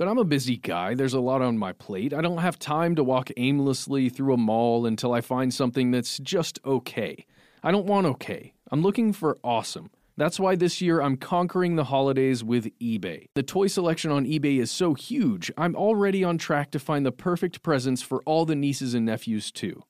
[0.00, 0.94] But I'm a busy guy.
[0.94, 2.14] There's a lot on my plate.
[2.14, 6.16] I don't have time to walk aimlessly through a mall until I find something that's
[6.16, 7.26] just okay.
[7.62, 8.54] I don't want okay.
[8.70, 9.90] I'm looking for awesome.
[10.16, 13.26] That's why this year I'm conquering the holidays with eBay.
[13.34, 17.12] The toy selection on eBay is so huge, I'm already on track to find the
[17.12, 19.82] perfect presents for all the nieces and nephews, too.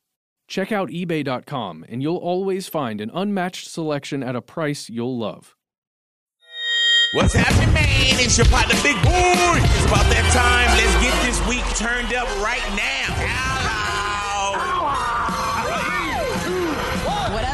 [0.49, 5.55] Check out eBay.com, and you'll always find an unmatched selection at a price you'll love.
[7.13, 8.21] What's happening, man?
[8.23, 9.11] It's your partner, Big Boy.
[9.11, 10.71] It's about that time.
[10.79, 13.70] Let's get this week turned up right now.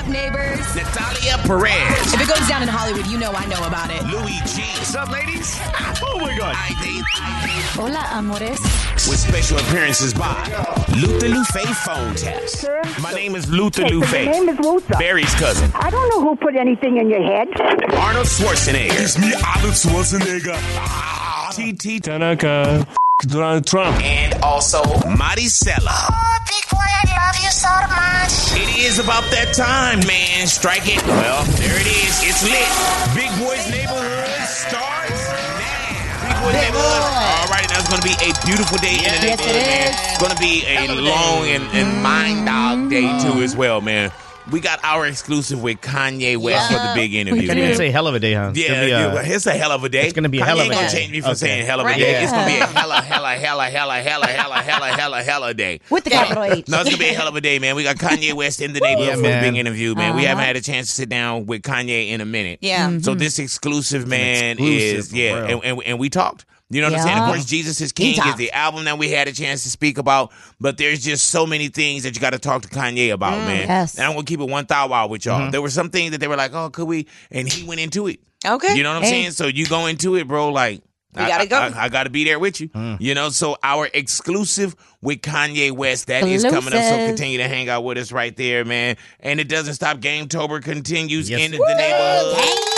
[0.06, 0.58] Up, neighbors?
[0.76, 2.14] Natalia Perez.
[2.14, 4.02] If it goes down in Hollywood, you know I know about it.
[4.04, 4.62] Louis G.
[4.78, 5.56] What's up, ladies?
[5.74, 5.98] Ah.
[6.04, 6.54] Oh my God.
[6.56, 7.02] Ida.
[7.74, 8.60] Hola, amores.
[9.08, 10.34] With special appearances by
[11.00, 12.60] Luther Lufe Phone Taps.
[12.60, 12.80] Sir?
[13.02, 14.10] My name is Luther Yes, Lufe.
[14.10, 14.94] the name is Luther.
[14.98, 15.70] Barry's cousin.
[15.74, 17.48] I don't know who put anything in your head.
[17.94, 19.00] Arnold Schwarzenegger.
[19.02, 20.54] It's me, Arnold Schwarzenegger.
[20.78, 21.50] Ah.
[21.52, 22.00] T.T.
[22.00, 22.86] Tanaka.
[23.22, 24.00] Donald Trump.
[24.02, 24.82] And also
[25.18, 26.12] Maricela.
[26.66, 28.58] Big boy, I love you so much.
[28.58, 30.46] It is about that time, man.
[30.46, 31.02] Strike it.
[31.06, 32.14] Well, there it is.
[32.26, 32.66] It's lit.
[33.14, 36.26] Big Boy's Neighborhood starts now.
[36.26, 37.02] Big Boy's Neighborhood.
[37.06, 39.62] All right, now it's going to be a beautiful day in the Yes, it neighborhood,
[39.62, 39.88] man.
[39.94, 39.96] is.
[40.10, 44.10] It's going to be a long and, and mind dog day, too, as well, man.
[44.52, 47.90] We got our exclusive with Kanye West for the big interview, You can't even say
[47.90, 48.50] hell of a day, huh?
[48.54, 50.04] It's Yeah, gonna be, uh, it's a hell of a day.
[50.04, 50.98] it's gonna be a Kanye hell of ain't a gonna day.
[50.98, 51.38] change me from Okay.
[51.38, 51.98] saying hell of a Right.
[51.98, 52.12] day.
[52.12, 52.22] Yeah.
[52.22, 55.80] It's gonna be a hella, hella, hella, hella, hella, hella, hella, hella, hella day.
[55.90, 56.68] With the capital H.
[56.68, 57.74] No, it's gonna be a hell of a day, man.
[57.74, 60.14] We got Kanye West in the neighborhood Yeah, for the big interview, man.
[60.14, 60.46] We haven't Uh-huh.
[60.46, 62.58] had a chance to sit down with Kanye in a minute.
[62.62, 62.98] Yeah.
[63.02, 66.44] So this exclusive, man, exclusive, is yeah, and, and, and we talked.
[66.68, 67.18] You know what I'm saying?
[67.18, 69.98] Of course, Jesus is King is the album that we had a chance to speak
[69.98, 73.38] about, but there's just so many things that you got to talk to Kanye about,
[73.38, 73.68] man.
[73.68, 73.96] yes.
[73.96, 75.42] And I'm gonna keep it one thou wow with Mm-hmm.
[75.42, 75.50] y'all.
[75.52, 78.08] There were some things that they were like, "Oh, could we?" And he went into
[78.08, 78.18] it.
[78.44, 78.74] Okay.
[78.74, 79.10] You know what I'm Hey.
[79.10, 79.30] saying?
[79.32, 80.48] So you go into it, bro.
[80.50, 80.82] Like
[81.14, 81.56] We I- gotta go.
[81.56, 82.68] I, I, gotta be there with you.
[82.98, 83.28] You know.
[83.30, 86.82] So our exclusive with Kanye West that is coming up.
[86.82, 88.96] So continue to hang out with us right there, man.
[89.20, 90.00] And it doesn't stop.
[90.00, 91.42] Game Tober continues Yes.
[91.42, 92.72] in the neighborhood.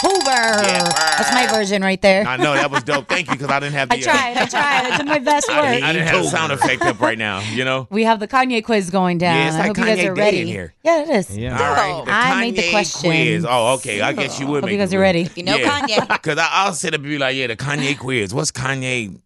[0.00, 0.24] Hoover.
[0.24, 2.24] That's my version right there.
[2.26, 3.08] I know that was dope.
[3.08, 3.96] Thank you because I didn't have the.
[3.96, 4.36] I tried.
[4.36, 4.92] I tried.
[4.92, 5.84] I did my best I didn't.
[5.84, 7.40] I didn't have the sound effect up right now.
[7.40, 7.86] You know.
[7.90, 9.34] We have the Kanye quiz going down.
[9.36, 10.40] Yeah, it's I like hope you guys are ready.
[10.42, 10.74] in here.
[10.84, 11.36] Yeah, it is.
[11.36, 11.52] Yeah.
[11.58, 12.04] All right.
[12.04, 13.10] The I made the question.
[13.10, 13.44] Quiz.
[13.48, 14.00] Oh, okay.
[14.00, 14.56] I guess you would.
[14.62, 15.24] Hope make you guys the are ready.
[15.24, 15.36] quiz.
[15.36, 16.06] You know Kanye.
[16.18, 18.34] Because I'll sit up and be like, yeah, the Kanye quiz.
[18.34, 19.20] What's Kanye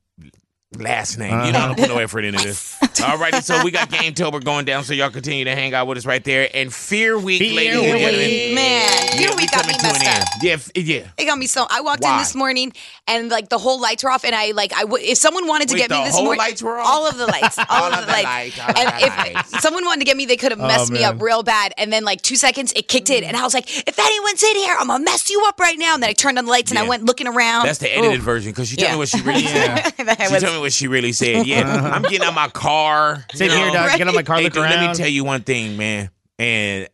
[0.78, 1.30] last name?
[1.46, 2.76] You know, I don't put no effort into this.
[3.02, 5.86] All righty, so we got Game Tober going down, so y'all continue to hang out
[5.86, 6.48] with us right there.
[6.54, 8.00] And Fear Week, Fear ladies and Week.
[8.02, 8.54] gentlemen.
[8.54, 10.42] Man, Yeah, your we week got me coming messed up.
[10.42, 11.08] Yeah, yeah.
[11.18, 11.66] It got me so.
[11.70, 12.12] I walked Why?
[12.12, 12.72] in this morning
[13.06, 15.68] and like the whole lights were off, and I like I w- if someone wanted
[15.68, 16.86] to Wait, get me the this whole morning, lights were off?
[16.86, 18.58] all of the lights, all, All of, of the the lights.
[18.58, 19.60] lights, and if lights.
[19.62, 21.72] someone wanted to get me, they could have oh, messed me up real bad.
[21.78, 24.56] And then like two seconds, it kicked in, and I was like, if anyone's in
[24.56, 25.94] here, I'm gonna mess you up right now.
[25.94, 27.66] And then I turned on the lights and I went looking around.
[27.66, 28.22] That's the edited Ooh.
[28.22, 28.92] version because she told Yeah.
[28.92, 29.92] me what she really said.
[29.96, 31.46] She told me what she really said.
[31.46, 33.24] Yeah, I'm getting out my car.
[33.34, 33.72] Same you here, know.
[33.74, 33.98] dog.
[33.98, 34.72] Get on my car, Hey, look dude, around.
[34.80, 36.10] let me tell you one thing, man.
[36.38, 36.88] And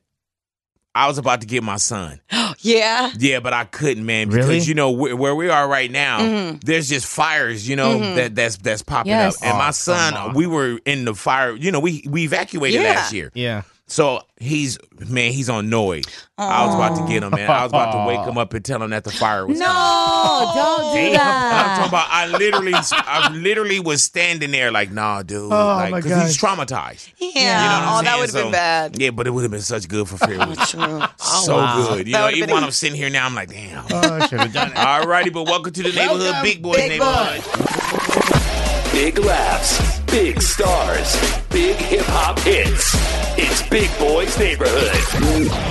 [0.94, 2.20] I was about to get my son.
[2.58, 3.12] yeah.
[3.18, 4.60] Yeah, but I couldn't, man, because Really?
[4.60, 6.18] you know where, where we are right now.
[6.20, 6.58] Mm-hmm.
[6.64, 9.36] There's just fires, you know, that that's that's popping Yes.
[9.36, 9.42] up.
[9.46, 11.54] And Oh, my son, we were in the fire.
[11.54, 12.88] You know, we we evacuated Yeah.
[12.94, 13.62] last year, Yeah.
[13.88, 14.78] So he's
[15.08, 16.06] man, he's on Noid.
[16.36, 17.50] I was about to get him, man.
[17.50, 19.58] I was about to wake him up and tell him that the fire was.
[19.58, 20.54] No, coming.
[20.54, 21.66] don't do that.
[21.66, 22.06] I'm talking about.
[22.10, 26.38] I literally, I literally was standing there like, nah, dude, oh, like, my because he's
[26.40, 27.10] traumatized.
[27.18, 27.28] Yeah.
[27.28, 29.00] You know what I'm oh, that would have So- been bad.
[29.00, 30.58] Yeah, but it would have been such good for oh, Fear Week.
[30.68, 31.00] True.
[31.20, 31.56] Oh, so
[31.96, 32.06] good.
[32.06, 33.84] You That know, would've even when I'm sitting here now, I'm like, damn.
[33.90, 34.76] Oh, I should have done it.
[34.76, 37.42] All righty, but welcome to the neighborhood, Big Boy Big neighborhood.
[38.92, 41.16] Big laughs, big stars,
[41.50, 42.94] big hip hop hits.
[43.40, 44.90] It's Big Boy's Neighborhood.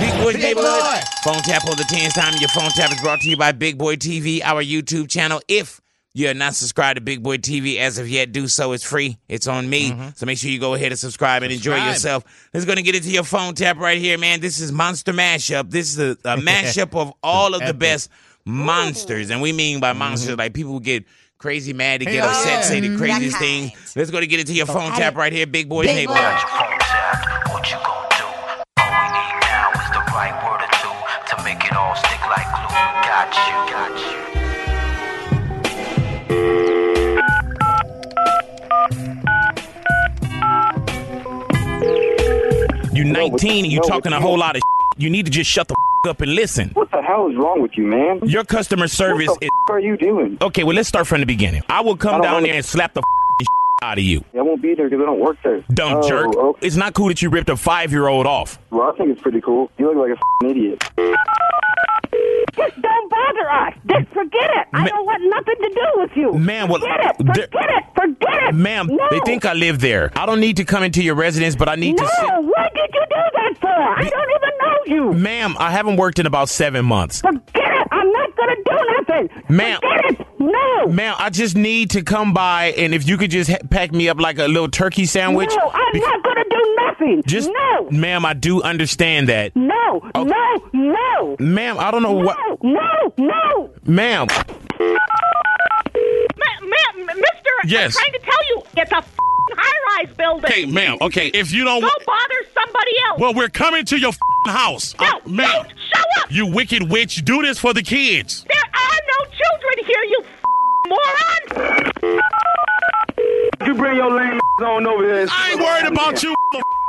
[0.00, 1.02] Big Boy neighborhood.
[1.22, 2.34] Phone tap on the tens time.
[2.38, 5.40] Your phone tap is brought to you by Big Boy TV, our YouTube channel.
[5.48, 5.80] If
[6.14, 8.72] you're not subscribed to Big Boy TV as of yet, do so.
[8.72, 9.18] It's free.
[9.28, 9.94] It's on me.
[10.16, 12.24] So make sure you go ahead and subscribe and enjoy yourself.
[12.54, 14.40] Let's going to get into your phone tap right here, man.
[14.40, 15.70] This is Monster Mashup.
[15.70, 18.08] This is a, a mashup of all of the best
[18.46, 19.30] monsters.
[19.30, 21.04] And we mean by monsters like people who get
[21.38, 22.98] Crazy Mad to get upset, Set say the mm-hmm.
[22.98, 23.70] craziest thing.
[23.94, 26.34] Let's go to get into your phone tap right here, Big Boy's Big Neighborhood.
[26.34, 26.64] Boy.
[42.92, 45.02] You're 19 and you're talking a whole lot of shit.
[45.04, 45.76] You need to just shut the
[46.06, 46.70] up and listen.
[46.70, 48.20] What the hell is wrong with you, man?
[48.24, 50.38] Your customer service What the is f- are you doing?
[50.40, 51.62] Okay, well let's start from the beginning.
[51.68, 53.02] I will come don't down there and slap the
[53.82, 54.24] out of you.
[54.36, 55.64] I won't be there because I don't work there.
[55.72, 56.36] Dumb oh, jerk.
[56.36, 56.66] Okay.
[56.66, 58.58] It's not cool that you ripped a 5-year-old off.
[58.70, 59.70] Well, I think it's pretty cool.
[59.78, 60.82] You look like a idiot.
[62.54, 63.74] Just don't bother us.
[63.88, 64.66] Just forget it.
[64.72, 66.32] I don't want nothing to do with you.
[66.38, 67.16] Ma'am, well, forget it.
[67.16, 67.84] Forget it.
[67.94, 68.54] Forget it.
[68.54, 69.08] Ma'am, no.
[69.10, 70.10] they think I live there.
[70.16, 72.26] I don't need to come into your residence, but I need No, to sit.
[72.44, 73.68] what did you do that for?
[73.68, 75.12] I don't even know you.
[75.18, 77.20] Ma'am, I haven't worked in about seven months.
[77.20, 77.77] Forget it.
[78.08, 79.42] I'm not gonna do nothing.
[79.56, 79.80] Ma'am.
[79.82, 80.26] Forget it.
[80.40, 80.86] No.
[80.86, 84.08] Ma'am, I just need to come by, and if you could just ha- pack me
[84.08, 85.50] up like a little turkey sandwich.
[85.56, 87.22] No, I'm Be- not gonna do nothing.
[87.26, 87.88] Just, no.
[87.90, 89.54] ma'am, I do understand that.
[89.56, 90.00] No.
[90.14, 90.30] Okay.
[90.30, 90.66] No.
[90.72, 91.36] No.
[91.38, 92.36] Ma'am, I don't know what.
[92.62, 93.12] No.
[93.18, 93.70] No.
[93.86, 94.26] No.
[94.26, 94.26] Ma'am,
[96.62, 97.96] Ma'am, mister, Yes.
[97.96, 99.02] I'm trying to tell you, it's a
[99.50, 100.50] f***ing high-rise building.
[100.50, 100.98] Hey, ma'am.
[101.00, 101.80] Okay, if you don't.
[101.80, 103.20] Go bother somebody else.
[103.20, 104.94] Well, we're coming to your f***ing house.
[105.00, 105.48] no, Uh, ma'am.
[105.52, 106.30] don't show up.
[106.32, 107.24] You wicked witch.
[107.24, 108.44] Do this for the kids.
[108.48, 110.90] There are no children here, you f***ing
[112.10, 112.20] moron.
[113.66, 115.26] You bring your lame on over here.
[115.30, 116.34] I ain't worried about you.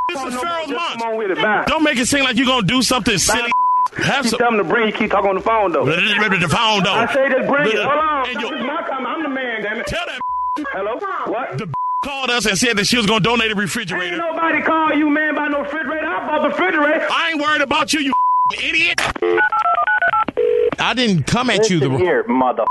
[0.10, 1.02] This is Pharaoh's Come month.
[1.04, 1.38] on with it.
[1.38, 1.64] Bye.
[1.68, 3.52] Don't make it seem like you're gonna do something silly.
[3.98, 4.40] Have Keep some.
[4.40, 4.88] telling him to bring.
[4.88, 5.86] You keep talking on the phone though.
[5.86, 6.94] The phone though.
[6.94, 7.76] I say just bring it.
[7.76, 8.30] Hold on.
[8.30, 9.06] And This is my time.
[9.06, 9.88] I'm the man, damn it.
[9.88, 10.20] Tell that
[10.74, 10.96] Hello.
[11.32, 11.58] What?
[11.58, 11.68] the
[12.04, 14.04] called us and said that she was gonna donate a refrigerator.
[14.04, 14.34] Ain't refrigerator.
[14.42, 16.06] nobody call you, man, by no refrigerator.
[16.08, 17.08] I bought the refrigerator.
[17.12, 18.14] I ain't worried about you, you
[18.64, 19.02] idiot.
[20.80, 21.80] I didn't come at you.
[21.80, 22.64] Listen The, here, mother.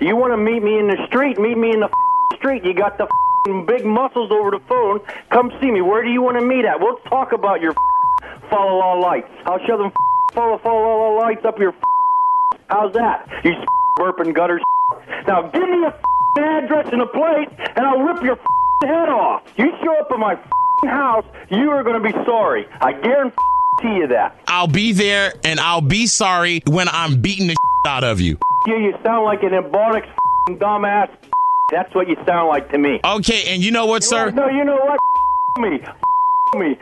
[0.00, 1.38] You want to meet me in the street?
[1.38, 1.88] Meet me in the
[2.36, 2.64] street.
[2.64, 3.06] You got the
[3.66, 5.00] big muscles over the phone.
[5.30, 5.80] Come see me.
[5.80, 6.80] Where do you want to meet at?
[6.80, 7.74] We'll talk about your
[8.50, 9.28] follow all lights.
[9.46, 9.92] I'll show them
[10.34, 11.74] follow follow all lights up your.
[12.68, 13.28] How's that?
[13.44, 13.52] You
[13.98, 14.60] burping gutters.
[15.26, 15.94] Now give me a
[16.38, 18.38] address and a place, and I'll rip your
[18.82, 19.42] head off.
[19.56, 20.36] You show up at my
[20.88, 22.66] house, you are going to be sorry.
[22.80, 24.38] I guarantee you that.
[24.46, 27.56] I'll be there, and I'll be sorry when I'm beating the
[27.86, 28.38] out of you.
[28.66, 30.04] You, you sound like an embonic
[30.48, 31.10] dumbass.
[31.70, 33.00] That's what you sound like to me.
[33.04, 34.30] Okay, and you know what, sir?
[34.30, 34.98] No, you know what?
[35.58, 35.78] me,
[36.54, 36.78] me,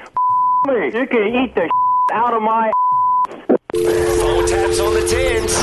[0.67, 0.87] me.
[0.99, 1.69] You can eat the
[2.13, 2.71] out of my.
[3.85, 5.55] Phone taps on the tens.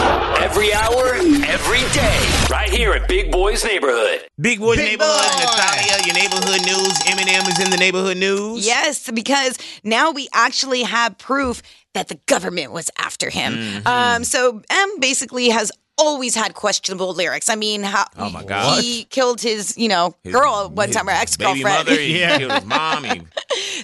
[0.42, 1.16] Every hour,
[1.46, 2.20] every day.
[2.50, 4.28] Right here at Big Boy's Neighborhood.
[4.40, 5.46] Big Boy's Big neighborhood, Boy.
[5.46, 6.94] Natalia, your neighborhood news.
[7.04, 8.66] Eminem is in the neighborhood news.
[8.66, 11.62] Yes, because now we actually have proof
[11.94, 13.54] that the government was after him.
[13.54, 13.88] Mm-hmm.
[13.88, 17.50] Um, so M basically has always had questionable lyrics.
[17.50, 18.84] I mean, how Oh, my God.
[18.84, 21.88] he killed his, you know, girl one time, her ex girlfriend.
[21.88, 23.06] he killed his mom.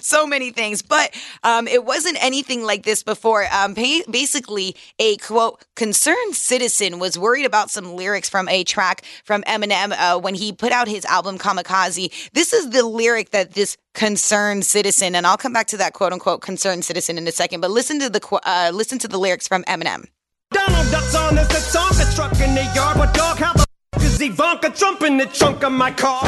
[0.00, 1.14] So many things, but
[1.44, 3.46] um, it wasn't anything like this before.
[3.52, 9.04] Um, ba- basically, a quote concerned citizen was worried about some lyrics from a track
[9.24, 12.30] from Eminem uh, when he put out his album Kamikaze.
[12.32, 16.12] This is the lyric that this concerned citizen, and I'll come back to that quote
[16.12, 17.60] unquote concerned citizen in a second.
[17.60, 20.06] But listen to the uh, listen to the lyrics from Eminem.
[20.52, 21.34] Donald Duck's on
[22.14, 25.72] truck in the yard, dog, how the f- is Ivanka Trump in the trunk of
[25.72, 26.22] my car?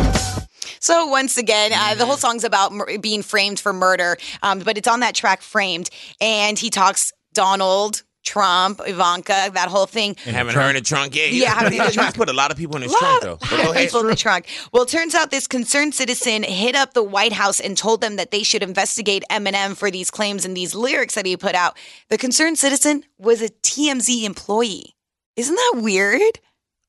[0.81, 4.88] So once again, uh, the whole song's about being framed for murder, um, but it's
[4.88, 5.91] on that track "Framed,"
[6.21, 10.17] and he talks Donald Trump, Ivanka, that whole thing.
[10.26, 11.32] and haven't heard in the trunk yet.
[11.32, 12.15] Yeah, haven't heard in the trunk.
[12.17, 13.37] put a lot of people in his Lot- trunk, though.
[13.41, 13.85] But go ahead.
[13.87, 14.47] people in the trunk.
[14.73, 18.17] Well, it turns out this concerned citizen hit up the White House and told them
[18.17, 21.77] that they should investigate Eminem for these claims and these lyrics that he put out.
[22.08, 24.96] The concerned citizen was a TMZ employee.
[25.37, 26.41] Isn't that weird?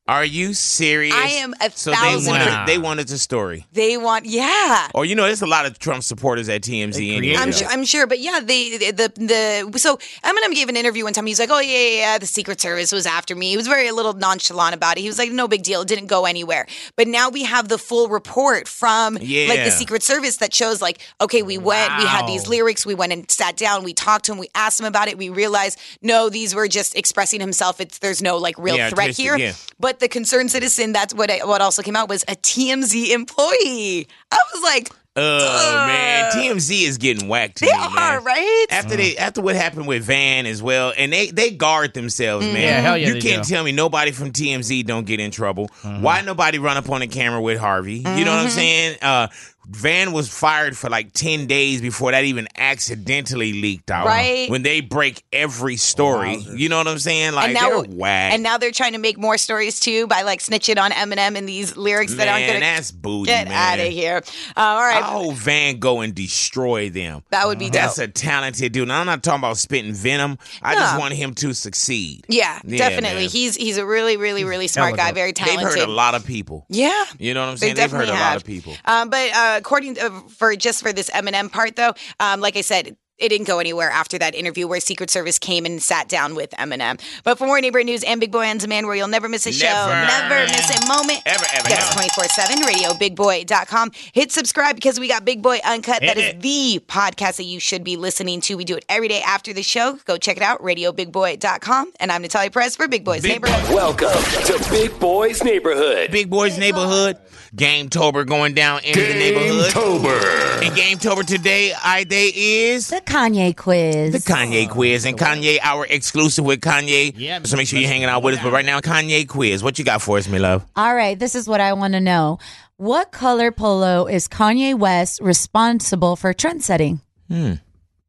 [0.07, 1.15] Are you serious?
[1.15, 3.65] I am a so thousand they wanted, they wanted the story.
[3.73, 4.87] They want, yeah.
[4.93, 7.35] Or you know, there's a lot of Trump supporters at TMZ anyway.
[7.35, 11.13] I'm sure, I'm sure, but yeah, they the the so Eminem gave an interview one
[11.13, 11.25] time.
[11.25, 13.87] He's like, "Oh yeah, yeah, yeah, the Secret Service was after me." He was very
[13.87, 15.01] a little nonchalant about it.
[15.01, 17.79] He was like, "No big deal, it didn't go anywhere." But now we have the
[17.79, 19.23] full report from like
[19.63, 23.11] the Secret Service that shows like, okay, we went, we had these lyrics, we went
[23.11, 26.29] and sat down, we talked to him, we asked him about it, we realized no,
[26.29, 27.81] these were just expressing himself.
[27.81, 29.35] It's there's no like real Yeah, threat here.
[29.35, 29.53] yeah.
[29.79, 34.07] But the concerned citizen, that's what I, what also came out was a TMZ employee.
[34.31, 34.89] I was like.
[35.17, 37.59] Oh man, TMZ is getting whacked.
[37.59, 38.23] To They me, are, man.
[38.25, 38.65] right?
[38.69, 42.53] After they after what happened with Van as well, and they they guard themselves, mm-hmm.
[42.53, 42.63] man.
[42.63, 43.49] Yeah, hell yeah, You can't do.
[43.53, 45.69] tell me nobody from TMZ don't get in trouble.
[45.83, 46.01] Mm-hmm.
[46.01, 47.99] Why nobody run up on the camera with Harvey?
[47.99, 48.49] You know what I'm mm-hmm.
[48.49, 48.97] saying?
[49.01, 49.27] Uh,
[49.69, 54.05] Van was fired for like ten days before that even accidentally leaked out.
[54.05, 54.49] Right.
[54.49, 57.33] when they break every story, you know what I'm saying?
[57.33, 58.33] Like they're whack.
[58.33, 61.47] And now they're trying to make more stories too by like snitching on Eminem and
[61.49, 63.79] these lyrics that aren't man, going to that's booty, get man.
[63.79, 64.21] out of here.
[64.55, 67.23] Uh, all right, I hope Van go and destroy them.
[67.31, 68.09] That would be That's dope.
[68.09, 68.87] a talented dude.
[68.87, 70.37] Now, I'm not talking about spitting venom.
[70.61, 72.25] I just want him to succeed.
[72.29, 73.21] yeah, Yeah, definitely.
[73.21, 73.29] man.
[73.29, 75.15] He's he's a really really really smart guy, dope.
[75.15, 75.79] very They've talented.
[75.79, 76.65] heard a lot of people.
[76.69, 77.05] Yeah.
[77.17, 77.75] You know what I'm They saying?
[77.75, 78.73] They've heard definitely a lot of people.
[78.85, 82.61] Um, but uh, according to, for just for this Eminem part though, um, like I
[82.61, 86.35] said, it didn't go anywhere after that interview where Secret Service came and sat down
[86.35, 86.99] with Eminem.
[87.23, 89.53] But for more neighborhood news and Big Boy on Demand, where you'll never miss a
[89.53, 89.89] show, Never.
[90.35, 92.09] never miss a moment, Ever, ever, get us never.
[92.09, 93.91] 24 7, radiobigboy.com.
[94.13, 96.01] Hit subscribe because we got Big Boy Uncut.
[96.01, 98.55] That Hit is the podcast that you should be listening to.
[98.55, 99.97] We do it every day after the show.
[100.05, 101.93] Go check it out, radiobigboy.com.
[101.99, 103.73] And I'm Natalia Perez for Big Boys Big Neighborhood.
[103.73, 104.09] Welcome
[104.45, 106.11] to Big Boys Neighborhood.
[106.11, 107.17] Big Boys Neighborhood.
[107.55, 109.71] Game Tober going down in the neighborhood.
[109.71, 110.19] Tober.
[110.61, 114.13] And Game Tober today, Ida is The Kanye quiz.
[114.13, 115.05] the Kanye quiz.
[115.05, 117.13] And Kanye, our exclusive with Kanye.
[117.15, 117.41] Yeah.
[117.43, 118.43] So make sure you're hanging out with us.
[118.43, 119.63] But right now, Kanye quiz.
[119.63, 120.65] What you got for us, me love?
[120.75, 122.39] All right, this is what I want to know.
[122.77, 126.99] What color polo is Kanye West responsible for trend setting?
[127.29, 127.53] Hmm.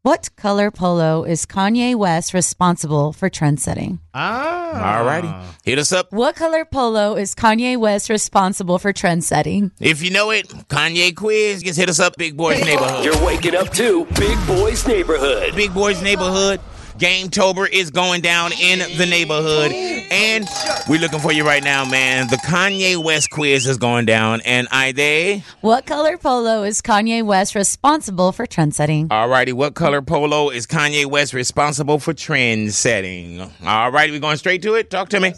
[0.06, 3.98] What color polo is Kanye West responsible for trend setting?
[4.14, 4.98] Ah.
[4.98, 5.28] All righty.
[5.64, 6.12] Hit us up.
[6.12, 9.72] What color polo is Kanye West responsible for trend setting?
[9.80, 11.60] If you know it, Kanye quiz.
[11.64, 13.04] Just hit us up, Big Boys Neighborhood.
[13.04, 15.56] You're waking up to Big Boys Neighborhood.
[15.56, 16.60] Big Boys Neighborhood.
[16.98, 19.72] Game Tober is going down in the neighborhood.
[19.72, 20.48] And
[20.88, 22.28] we're looking for you right now, man.
[22.28, 24.40] The Kanye West quiz is going down.
[24.42, 25.44] And I they.
[25.60, 29.08] What color polo is Kanye West responsible for trend setting?
[29.08, 33.38] Alrighty, what color polo is Kanye West responsible for trend setting?
[33.60, 34.90] Alrighty, we're going straight to it.
[34.90, 35.34] Talk to me.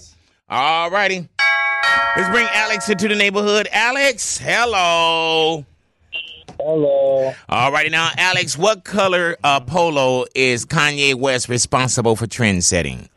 [0.51, 1.29] Alrighty.
[2.17, 3.69] Let's bring Alex into the neighborhood.
[3.73, 5.65] Alex, hello.
[6.59, 7.33] Hello.
[7.49, 13.09] All righty now, Alex, what color uh, polo is Kanye West responsible for trend setting?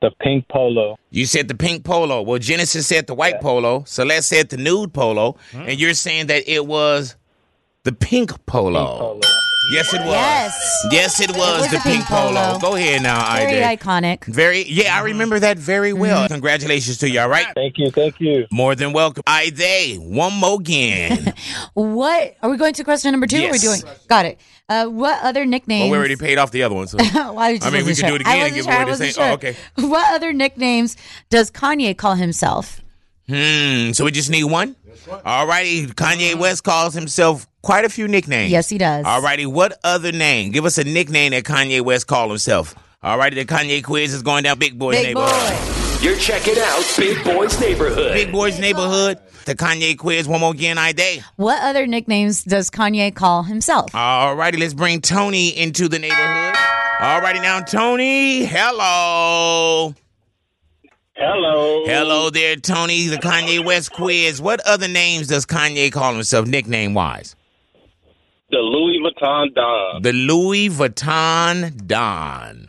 [0.00, 0.96] The pink polo.
[1.10, 2.22] You said the pink polo.
[2.22, 3.82] Well, Genesis said the white polo.
[3.84, 5.36] Celeste said the nude polo.
[5.52, 7.16] And you're saying that it was
[7.82, 8.98] the pink polo.
[8.98, 9.20] polo.
[9.70, 10.06] Yes, it was.
[10.14, 10.86] Yes.
[10.90, 12.32] Yes, it was, was the the pink pink polo.
[12.34, 12.58] polo.
[12.58, 13.46] Go ahead now, Ida.
[13.50, 13.76] Very Ida.
[13.84, 14.24] iconic.
[14.24, 16.26] Very, yeah, I remember that very well.
[16.28, 17.46] Congratulations to you, all right?
[17.54, 17.90] Thank you.
[17.90, 18.46] Thank you.
[18.50, 19.22] More than welcome.
[19.26, 21.34] Ida, one more again.
[21.74, 23.36] What are we going to question number two?
[23.36, 23.82] Or are we Yes.
[23.82, 23.94] doing?
[24.08, 24.40] Got it.
[24.68, 25.82] Uh, what other nicknames?
[25.84, 26.98] well, we already paid off the other one, so.
[26.98, 28.72] Well, I, just I mean, we wasn't could do it again and give sure.
[28.72, 29.34] I away the wasn't same- oh, sure.
[29.50, 29.56] okay.
[29.88, 30.96] What other nicknames
[31.30, 32.80] does Kanye call himself?
[33.28, 34.76] Hmm, so we just need one?
[35.24, 36.40] All righty, Kanye uh-huh.
[36.40, 38.50] West calls himself quite a few nicknames.
[38.50, 39.04] Yes, he does.
[39.04, 40.52] All righty, what other name?
[40.52, 42.74] Give us a nickname that Kanye West called himself.
[43.02, 45.30] All righty, the Kanye quiz is going down Big Boy's Big neighborhood.
[45.30, 45.78] boy.
[46.00, 48.12] You're checking out Big Boys Neighborhood.
[48.12, 49.18] Big Boy's neighborhood.
[49.46, 51.24] The Kanye quiz one more again, Ida.
[51.34, 53.92] What other nicknames does Kanye call himself?
[53.94, 56.54] All righty, let's bring Tony into the neighborhood.
[57.00, 58.44] All righty now, Tony.
[58.44, 59.94] Hello.
[61.20, 61.84] Hello.
[61.84, 63.08] Hello there, Tony.
[63.08, 64.40] The Kanye West quiz.
[64.40, 67.34] What other names does Kanye call himself, nickname wise?
[68.50, 70.02] The Louis Vuitton Don.
[70.02, 72.68] The Louis Vuitton Don.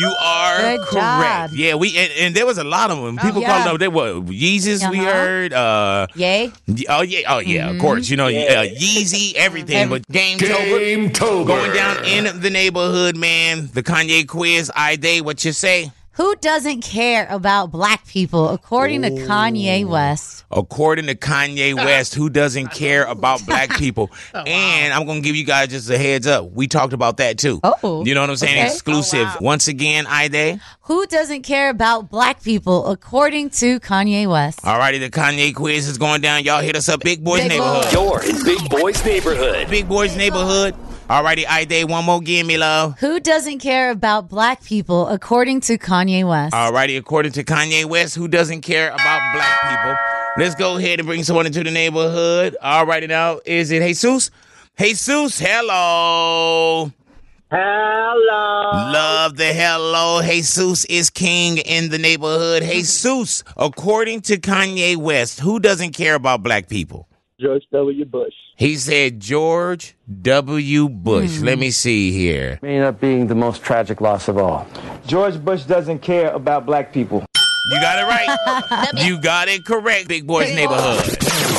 [0.00, 1.50] You are Good correct.
[1.50, 1.50] job.
[1.52, 3.18] Yeah, we and, and there was a lot of them.
[3.18, 3.48] People yeah.
[3.64, 3.78] called them.
[3.78, 4.88] They were Yeezus.
[4.90, 5.12] We Uh-huh.
[5.12, 5.52] heard.
[5.52, 6.50] Uh, Yay.
[6.68, 7.66] y- oh yeah, oh yeah.
[7.66, 7.74] Mm-hmm.
[7.76, 9.90] Of course, you know uh, Yeezy, everything.
[9.90, 11.46] But Game Tober Game Tober.
[11.48, 13.68] going down in the neighborhood, man.
[13.74, 14.70] The Kanye quiz.
[14.74, 15.18] Ida.
[15.18, 15.90] What you say?
[16.16, 19.88] Who doesn't care about black people, according to Kanye oh.
[19.88, 20.44] West?
[20.50, 24.10] According to Kanye West, who doesn't care about black people?
[24.34, 26.52] And I'm gonna give you guys just a heads up.
[26.52, 27.60] We talked about that too.
[27.62, 28.58] Oh, you know what I'm saying?
[28.58, 28.66] okay.
[28.66, 29.28] Exclusive.
[29.40, 30.60] Once again, Ida.
[30.82, 34.62] Who doesn't care about black people, according to Kanye West?
[34.62, 36.42] Alrighty, the Kanye quiz is going down.
[36.44, 37.92] Y'all hit us up, Big Boys Big Neighborhood.
[37.92, 39.70] You're in Big Boys Neighborhood.
[39.70, 40.74] Big Boys Neighborhood.
[41.12, 42.98] Alrighty, Ida one more give me love.
[43.00, 46.54] Who doesn't care about black people, according to Kanye West?
[46.54, 49.94] Alrighty, according to Kanye West, who doesn't care about black people?
[50.38, 52.56] Let's go ahead and bring someone into the neighborhood.
[52.62, 54.30] Alrighty now, is it Jesus?
[54.78, 56.90] Jesus, hello.
[57.50, 58.70] Hello.
[58.72, 60.22] Love the hello.
[60.22, 62.62] Jesus is king in the neighborhood.
[62.72, 67.06] Jesus, according to Kanye West, who doesn't care about black people?
[67.38, 68.06] George W.
[68.06, 68.32] Bush.
[68.56, 70.88] He said George W.
[70.88, 71.40] Bush.
[71.40, 72.58] Let me see here.
[72.62, 74.66] may end up being the most tragic loss of all.
[75.06, 77.24] George Bush doesn't care about black people.
[77.70, 78.88] You got it right.
[79.06, 81.04] you got it correct, Big Boys Neighborhood.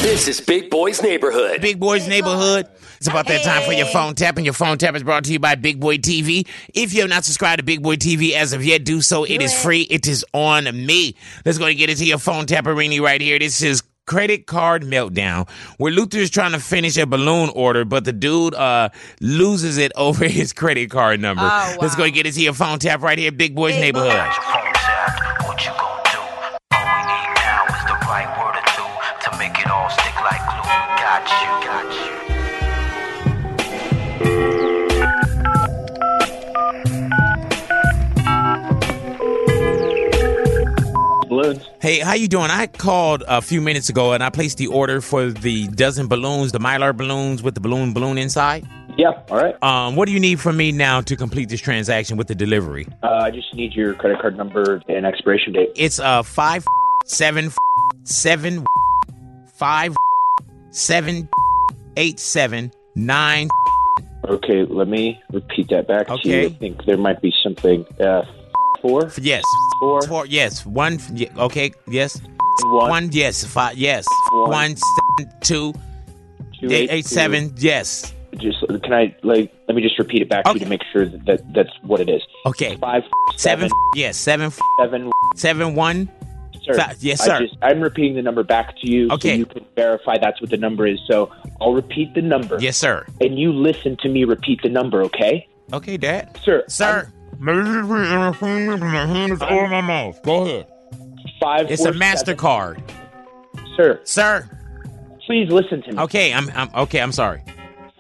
[0.01, 1.62] This is Big Boys Neighborhood.
[1.62, 2.67] Big Boys Neighborhood.
[2.97, 5.31] It's about that time for your phone tap, and your phone tap is brought to
[5.33, 6.47] you by Big Boy TV.
[6.73, 9.23] If you have not subscribed to Big Boy TV as of yet, do so.
[9.23, 9.81] It is free.
[9.83, 11.15] It is on me.
[11.45, 13.39] Let's go and get into your phone tapperini right here.
[13.39, 18.05] This is credit card meltdown where Luther is trying to finish a balloon order, but
[18.05, 18.89] the dude uh
[19.22, 21.43] loses it over his credit card number.
[21.50, 24.12] Oh, Let's go get into your phone tap right here, Big Boys Neighborhood.
[24.33, 24.62] Phone
[41.43, 41.69] Balloons.
[41.81, 42.50] Hey, how you doing?
[42.50, 46.51] I called a few minutes ago and I placed the order for the dozen balloons,
[46.51, 48.65] the Mylar balloons with the balloon balloon inside.
[48.97, 49.62] Yeah, all right.
[49.63, 52.88] Um, what do you need from me now to complete this transaction with the delivery?
[53.01, 55.71] Uh, I just need your credit card number and expiration date.
[55.75, 56.65] It's uh five
[57.05, 57.51] seven
[58.03, 58.65] seven
[59.55, 59.95] five
[60.69, 61.27] seven
[61.97, 63.50] eight seven nine.
[64.29, 66.45] Okay, let me repeat that back to you.
[66.45, 67.85] I think there might be something.
[68.00, 68.23] Uh,
[68.84, 69.10] four?
[69.20, 69.44] Yes.
[69.80, 70.02] Four.
[70.04, 70.25] Four.
[70.28, 70.63] Yes.
[70.68, 71.00] One.
[71.38, 71.72] Okay.
[71.88, 72.22] Yes.
[72.66, 72.90] One.
[72.90, 73.10] One.
[73.12, 73.44] Yes.
[73.44, 73.75] Five.
[73.78, 74.06] Yes.
[74.32, 74.52] One.
[74.52, 74.75] One.
[74.78, 75.74] seven, two.
[76.60, 77.16] Two, eight, eight, eight, two.
[77.16, 77.54] seven.
[77.58, 78.13] Yes.
[78.38, 81.06] Just can I like let me just repeat it back to you to make sure
[81.08, 82.22] that, that that's what it is.
[82.46, 82.75] Okay.
[82.78, 83.04] Five
[83.36, 83.70] Seven.
[83.70, 84.18] seven Yes.
[84.18, 84.52] Seven.
[84.80, 85.12] seven.
[85.36, 85.75] Seven.
[85.75, 86.10] One.
[86.63, 87.40] Sir, yes, I sir.
[87.42, 89.32] just, I'm repeating the number back to you Okay.
[89.32, 90.98] so you can verify that's what the number is.
[91.10, 92.58] So I'll repeat the number.
[92.62, 93.06] Yes, sir.
[93.20, 95.46] And you listen to me repeat the number, okay?
[95.74, 96.40] Okay, Dad.
[96.42, 96.63] Sir.
[96.70, 97.12] Sir.
[97.42, 100.22] Hand is over my mouth.
[100.24, 100.68] Go ahead.
[101.40, 101.72] Five.
[101.72, 102.75] It's four, a Mastercard.
[102.75, 103.75] seven.
[103.75, 104.50] Sir, Sir.
[105.25, 106.00] please listen to me.
[106.02, 106.34] Okay.
[106.34, 106.50] I'm.
[106.52, 106.70] I'm.
[106.75, 107.00] Okay.
[107.00, 107.44] I'm sorry.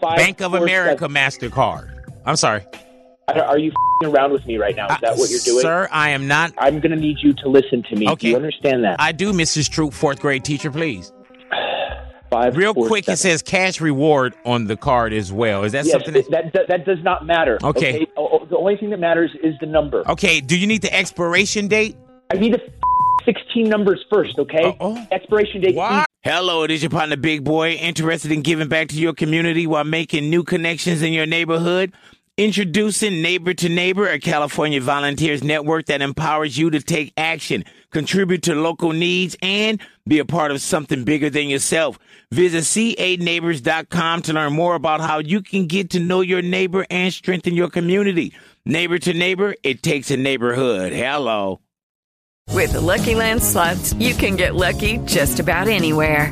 [0.01, 1.89] Five, Bank of four, America Mastercard.
[2.25, 2.61] I'm sorry.
[2.61, 3.43] seven.
[3.43, 3.71] Are you
[4.01, 4.87] fing around with me right now?
[4.87, 5.61] Is uh, that what you're doing?
[5.61, 6.53] Sir, I am not.
[6.57, 8.07] I'm going to need you to listen to me.
[8.09, 8.27] Okay.
[8.27, 8.97] Do you understand that?
[8.99, 9.69] I do, Mrs.
[9.69, 11.11] Troop, fourth grade teacher, please.
[12.33, 12.57] Five.
[12.57, 15.63] Real four, quick, it says cash reward on the card as well.
[15.63, 16.13] Is that yes, something?
[16.13, 17.57] That, that, that that does not matter.
[17.63, 18.07] Okay.
[18.17, 20.03] O- o- oh, oh, The only thing that matters is the number.
[20.09, 20.41] okay.
[20.41, 21.95] Do you need the expiration date?
[22.31, 22.61] I need the
[23.25, 24.63] 16 numbers first, okay?
[24.63, 25.07] Uh-oh.
[25.11, 25.75] Expiration date.
[25.75, 26.07] What?
[26.23, 29.83] Hello, it is your partner, Big Boy, interested in giving back to your community while
[29.83, 31.93] making new connections in your neighborhood.
[32.37, 38.43] Introducing Neighbor to Neighbor, a California volunteers network that empowers you to take action, contribute
[38.43, 41.97] to local needs, and be a part of something bigger than yourself.
[42.31, 47.13] Visit ca9neighbors.com to learn more about how you can get to know your neighbor and
[47.13, 48.33] strengthen your community.
[48.65, 50.91] Neighbor to Neighbor, it takes a neighborhood.
[50.91, 51.59] Hello.
[52.49, 56.31] With the Lucky Land slots, you can get lucky just about anywhere.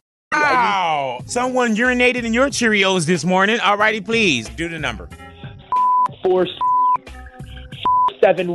[0.31, 1.19] Wow!
[1.25, 3.57] Someone urinated in your Cheerios this morning.
[3.57, 5.09] Alrighty, please do the number.
[6.23, 6.47] Four,
[8.23, 8.53] seven,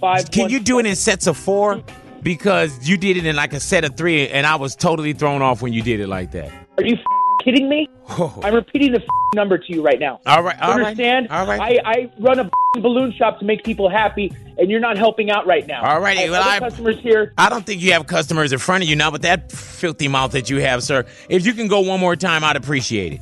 [0.00, 0.30] five.
[0.30, 1.82] Can one- you do it in sets of four?
[2.22, 5.42] Because you did it in like a set of three, and I was totally thrown
[5.42, 6.50] off when you did it like that.
[6.78, 6.96] Are you
[7.42, 7.88] kidding me?
[8.08, 9.02] I'm repeating the
[9.34, 10.20] number to you right now.
[10.26, 11.28] All right, all right, Understand?
[11.30, 11.60] all right.
[11.84, 12.50] I, I run a
[12.80, 15.82] balloon shop to make people happy, and you're not helping out right now.
[15.82, 17.32] All righty, I have well, I- customers here.
[17.38, 20.32] I don't think you have customers in front of you now, but that filthy mouth
[20.32, 21.04] that you have, sir.
[21.28, 23.20] If you can go one more time, I'd appreciate it.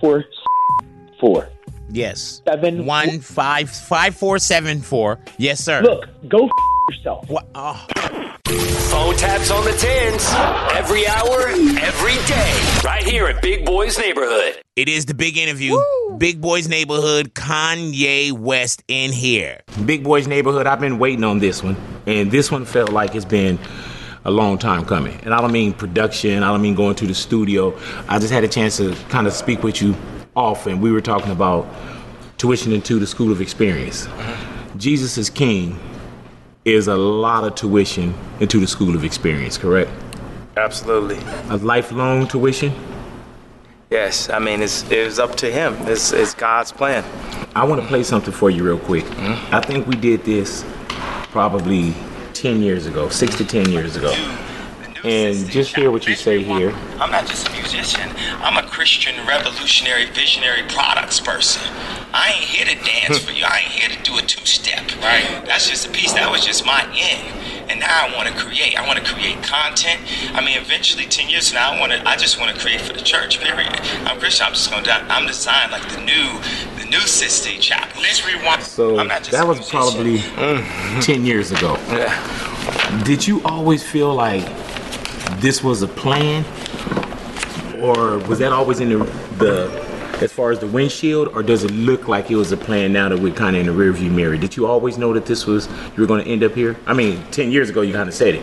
[0.00, 0.24] Four,
[1.20, 1.48] four.
[1.90, 2.42] Yes.
[2.46, 2.86] Seven.
[2.86, 5.20] One five five four seven four.
[5.38, 5.80] Yes, sir.
[5.82, 6.48] Look, go
[6.88, 7.28] yourself.
[7.28, 7.46] What?
[7.54, 7.86] Oh.
[8.44, 10.24] Phone taps on the tens.
[10.76, 11.48] Every hour,
[11.80, 12.80] every day.
[12.84, 14.62] Right here at Big Boy's Neighborhood.
[14.76, 15.76] It is the big interview.
[16.18, 19.60] Big Boys Neighborhood, Kanye West in here.
[19.84, 21.76] Big Boys Neighborhood, I've been waiting on this one.
[22.06, 23.58] And this one felt like it's been
[24.24, 25.18] a long time coming.
[25.24, 27.76] And I don't mean production, I don't mean going to the studio.
[28.08, 29.96] I just had a chance to kind of speak with you
[30.36, 30.80] often.
[30.80, 31.66] We were talking about
[32.38, 34.06] tuition into the School of Experience.
[34.06, 34.78] Mm-hmm.
[34.78, 35.78] Jesus is King
[36.64, 39.90] is a lot of tuition into the School of Experience, correct?
[40.56, 41.18] Absolutely.
[41.50, 42.72] A lifelong tuition?
[43.90, 44.30] Yes.
[44.30, 45.74] I mean, it's it's up to him.
[45.82, 47.04] It's, it's God's plan.
[47.54, 49.04] I want to play something for you real quick.
[49.04, 49.54] Mm-hmm.
[49.54, 50.64] I think we did this
[51.30, 51.94] probably
[52.32, 54.12] 10 years ago, six to 10 years ago.
[55.04, 56.70] And just hear what you say here.
[56.98, 58.10] I'm not just a musician.
[58.40, 61.62] I'm a Christian, revolutionary, visionary products person.
[62.14, 63.44] I ain't here to dance for you.
[63.44, 64.96] I ain't here to do a two-step.
[65.02, 65.44] Right.
[65.44, 66.14] That's just a piece.
[66.14, 67.70] That was just my end.
[67.70, 68.78] And now I want to create.
[68.78, 70.00] I want to create content.
[70.32, 72.08] I mean, eventually, ten years from now, I want to.
[72.08, 73.40] I just want to create for the church.
[73.40, 73.72] Period.
[74.06, 74.46] I'm Christian.
[74.46, 75.06] I'm just gonna.
[75.08, 76.40] I'm designed like the new,
[76.78, 78.00] the new Sistine Chapel.
[78.02, 78.62] Let's rewind.
[78.62, 80.18] So I'm not just that was probably
[81.00, 81.76] 10 years ago.
[81.88, 83.02] Yeah.
[83.04, 84.44] Did you always feel like
[85.44, 86.44] this was a plan?
[87.80, 89.04] Or was that always in the,
[89.38, 89.84] the
[90.22, 93.08] as far as the windshield, or does it look like it was a plan now
[93.08, 94.36] that we're kind of in the rearview mirror?
[94.36, 96.76] Did you always know that this was you were going to end up here?
[96.86, 98.42] I mean, ten years ago you kind of said it.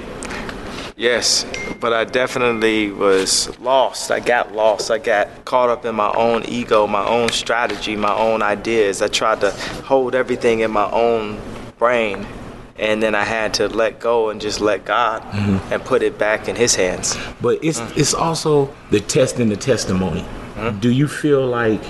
[0.95, 1.45] Yes,
[1.79, 4.11] but I definitely was lost.
[4.11, 4.91] I got lost.
[4.91, 9.01] I got caught up in my own ego, my own strategy, my own ideas.
[9.01, 9.49] I tried to
[9.83, 11.41] hold everything in my own
[11.79, 12.27] brain,
[12.79, 15.59] and then I had to let go and just let God Mhm.
[15.71, 17.17] and put it back in His hands.
[17.41, 17.97] But it's mm.
[17.97, 20.21] it's also the test and the testimony.
[20.57, 20.79] Mm-hmm.
[20.79, 21.81] Do you feel like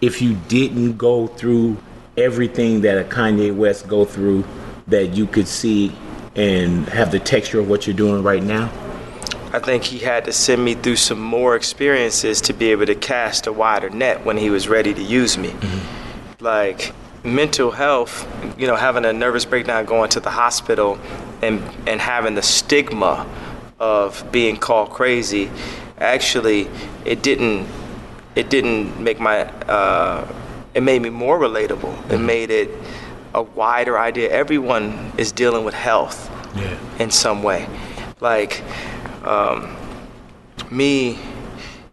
[0.00, 1.76] if you didn't go through
[2.16, 4.44] everything that a Kanye West go through
[4.88, 5.92] that you could see
[6.34, 8.70] and have the texture of what you're doing right now?
[9.52, 12.94] I think he had to send me through some more experiences to be able to
[12.94, 15.48] cast a wider net when he was ready to use me.
[15.50, 16.44] Mm-hmm.
[16.44, 16.92] Like
[17.24, 18.26] mental health,
[18.58, 20.98] you know, having a nervous breakdown, going to the hospital,
[21.42, 23.26] and and having the stigma
[23.78, 25.50] of being called crazy.
[25.98, 26.68] Actually,
[27.04, 27.66] it didn't
[28.34, 30.26] it didn't make my uh,
[30.74, 32.10] it made me more relatable.
[32.10, 32.70] It made it
[33.34, 34.30] a wider idea.
[34.30, 36.30] Everyone is dealing with health
[36.98, 37.66] in some way.
[38.20, 38.62] Like
[39.24, 39.76] um,
[40.70, 41.18] me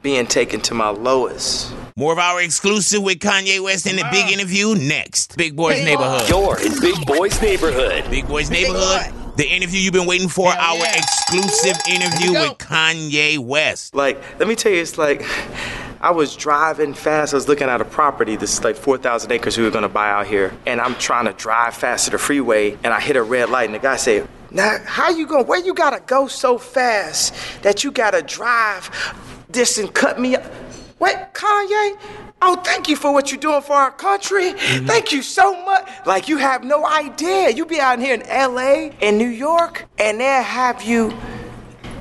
[0.01, 1.73] being taken to my lowest.
[1.97, 5.37] More of our exclusive with Kanye West in the big interview next.
[5.37, 6.27] Big Boys Neighborhood.
[6.27, 8.03] You're in Big Boys Neighborhood.
[8.11, 9.13] Big Boys Neighborhood.
[9.37, 13.95] The interview you've been waiting for, our exclusive interview with Kanye West.
[13.95, 15.23] Like, let me tell you, it's like
[16.01, 17.33] I was driving fast.
[17.33, 20.09] I was looking at a property This is like 4,000 acres we were gonna buy
[20.09, 23.23] out here, and I'm trying to drive fast to the freeway, and I hit a
[23.23, 25.47] red light, and the guy said, "Now, how you going?
[25.47, 28.91] Where you gotta go so fast that you gotta drive
[29.49, 30.43] this and cut me?" up?
[30.99, 31.97] Wait, Kanye.
[32.41, 34.53] Oh, thank you for what you're doing for our country.
[34.53, 34.85] Mm-hmm.
[34.85, 35.89] Thank you so much.
[36.05, 37.49] Like, you have no idea.
[37.49, 41.13] You be out here in LA, and New York, and they'll have you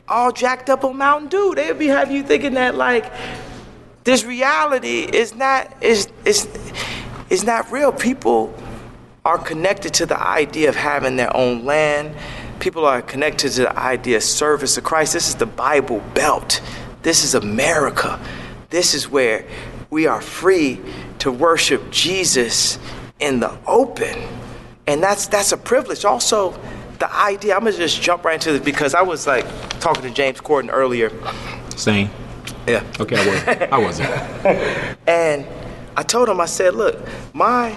[0.09, 1.55] all jacked up on Mountain Dew.
[1.55, 3.11] They'll be have you thinking that like
[4.05, 6.47] this reality is not is is
[7.31, 7.93] is not real.
[7.93, 8.55] People
[9.25, 12.15] are connected to the idea of having their own land.
[12.61, 15.15] People are connected to the idea of service to Christ.
[15.15, 16.61] This is the Bible Belt.
[17.03, 18.21] This is America.
[18.75, 19.45] This is where
[19.89, 20.81] we are free
[21.21, 22.77] to worship Jesus
[23.21, 24.21] in the open.
[24.89, 26.05] And that's that's a privilege.
[26.05, 26.59] Also,
[26.99, 29.47] the idea, I'm gonna just jump right into this because I was like
[29.79, 31.13] talking to James Corden earlier.
[31.77, 32.11] Same.
[32.67, 32.83] Yeah.
[32.99, 33.69] Okay, I was.
[33.71, 34.99] I wasn't.
[35.07, 35.47] And
[35.97, 36.99] I told him, I said, look,
[37.33, 37.77] my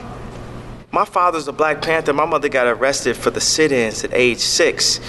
[0.92, 2.12] my father's a Black Panther.
[2.12, 5.00] My mother got arrested for the sit-ins at age six.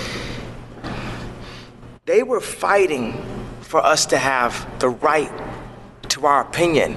[2.04, 3.24] They were fighting
[3.62, 5.32] for us to have the right
[6.18, 6.96] to our opinion,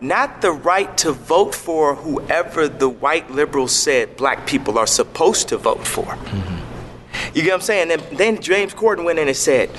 [0.00, 5.48] not the right to vote for whoever the white liberals said black people are supposed
[5.48, 6.04] to vote for.
[6.04, 7.36] Mm-hmm.
[7.36, 7.90] You get what I'm saying?
[7.92, 9.70] And then James Corden went in and said,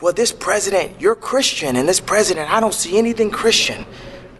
[0.00, 3.84] well, this president, you're Christian, and this president, I don't see anything Christian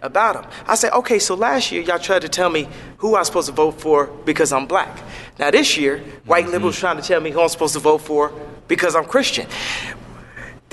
[0.01, 0.51] about him.
[0.67, 3.53] I said, okay, so last year y'all tried to tell me who I'm supposed to
[3.53, 4.99] vote for because I'm black.
[5.39, 6.53] Now this year, white mm-hmm.
[6.53, 8.33] liberals trying to tell me who I'm supposed to vote for
[8.67, 9.47] because I'm Christian.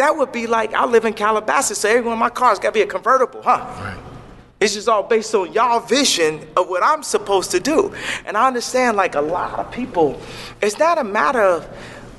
[0.01, 2.69] That would be like I live in Calabasas, so every one of my cars got
[2.69, 3.97] to be a convertible, huh?
[4.59, 7.95] It's just all based on y'all vision of what I'm supposed to do.
[8.25, 10.19] And I understand, like a lot of people,
[10.63, 11.67] it's not a matter of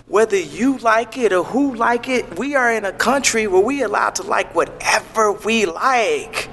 [0.05, 2.37] whether you like it or who like it.
[2.37, 6.49] We are in a country where we allowed to like whatever we like.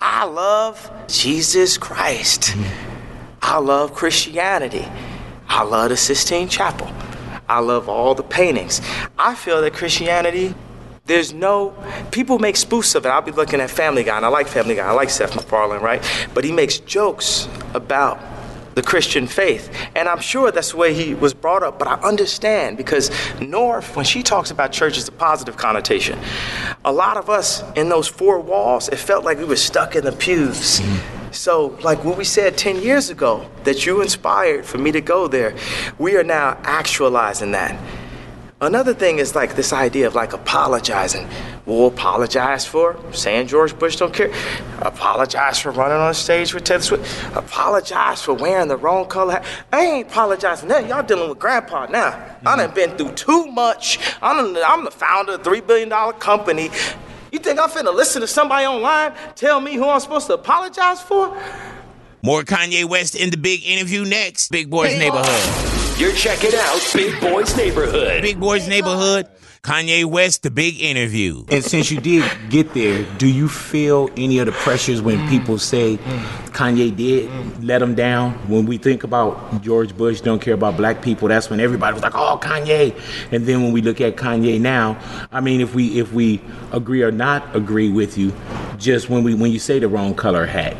[0.00, 2.54] I love Jesus Christ.
[2.54, 2.64] Mm.
[3.42, 4.86] I love Christianity.
[5.46, 6.90] I love the Sistine Chapel.
[7.48, 8.80] I love all the paintings.
[9.18, 10.54] I feel that Christianity,
[11.06, 11.74] there's no,
[12.10, 13.08] people make spoofs of it.
[13.08, 14.86] I'll be looking at Family Guy, and I like Family Guy.
[14.86, 16.02] I like Seth MacFarlane, right?
[16.32, 18.18] But he makes jokes about
[18.74, 19.70] the Christian faith.
[19.94, 23.94] And I'm sure that's the way he was brought up, but I understand because North,
[23.96, 26.18] when she talks about church, is a positive connotation.
[26.84, 30.04] A lot of us in those four walls, it felt like we were stuck in
[30.04, 30.80] the pews.
[31.34, 35.26] So, like what we said 10 years ago, that you inspired for me to go
[35.26, 35.56] there,
[35.98, 37.76] we are now actualizing that.
[38.60, 41.28] Another thing is like this idea of like apologizing.
[41.66, 44.32] We'll apologize for saying George Bush don't care.
[44.78, 47.36] Apologize for running on stage with Taylor Swift.
[47.36, 49.44] Apologize for wearing the wrong color hat.
[49.72, 50.78] I ain't apologizing now.
[50.78, 52.36] Y'all dealing with grandpa now.
[52.46, 52.74] I done mm-hmm.
[52.74, 53.98] been through too much.
[54.22, 56.70] I I'm the founder of a $3 billion company.
[57.34, 61.02] You think I'm finna listen to somebody online tell me who I'm supposed to apologize
[61.02, 61.36] for?
[62.22, 64.52] More Kanye West in the big interview next.
[64.52, 65.98] Big Boys Neighborhood.
[66.00, 68.22] You're checking out Big Boys Neighborhood.
[68.22, 69.26] Big Boys Neighborhood.
[69.64, 71.42] Kanye West, the big interview.
[71.48, 75.30] And since you did get there, do you feel any of the pressures when mm.
[75.30, 76.18] people say mm.
[76.50, 77.64] Kanye did mm.
[77.64, 78.32] let him down?
[78.46, 82.02] When we think about George Bush don't care about black people, that's when everybody was
[82.02, 82.94] like, "Oh, Kanye."
[83.32, 84.98] And then when we look at Kanye now,
[85.32, 88.34] I mean, if we if we agree or not agree with you,
[88.76, 90.76] just when we when you say the wrong color hat,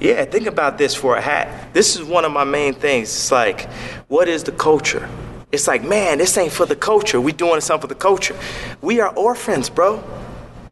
[0.00, 1.72] Yeah, think about this for a hat.
[1.72, 3.10] This is one of my main things.
[3.10, 3.70] It's like,
[4.08, 5.08] what is the culture?
[5.52, 7.20] It's like, man, this ain't for the culture.
[7.20, 8.34] We doing something for the culture.
[8.80, 10.02] We are orphans, bro.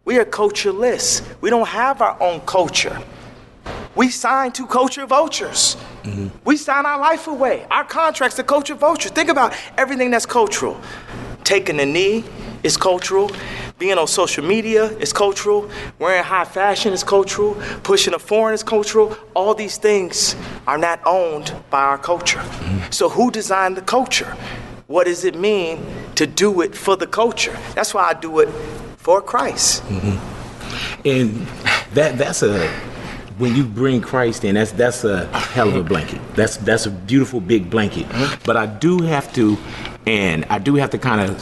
[0.07, 1.21] We are cultureless.
[1.43, 2.99] We don't have our own culture.
[3.95, 5.77] We sign to culture vultures.
[6.05, 6.29] Mm-hmm.
[6.45, 7.67] We sign our life away.
[7.71, 9.11] Our contracts to culture vultures.
[9.11, 10.81] Think about everything that's cultural.
[11.45, 12.25] Taking a knee
[12.63, 13.31] is cultural.
[13.79, 15.69] Being on social media is cultural.
[15.99, 17.55] Wearing high fashion is cultural.
[17.83, 19.15] Pushing a foreign is cultural.
[19.35, 22.39] All these things are not owned by our culture.
[22.39, 22.91] Mm-hmm.
[22.91, 24.35] So, who designed the culture?
[24.91, 27.57] What does it mean to do it for the culture?
[27.77, 28.49] That's why I do it
[28.97, 29.85] for Christ.
[29.85, 31.07] Mm-hmm.
[31.07, 31.47] And
[31.95, 32.69] that that's a
[33.39, 36.21] when you bring Christ in, that's that's a hell of a blanket.
[36.35, 38.09] That's that's a beautiful big blanket.
[38.09, 38.43] Mm-hmm.
[38.45, 39.57] But I do have to,
[40.09, 41.41] and I do have to kind of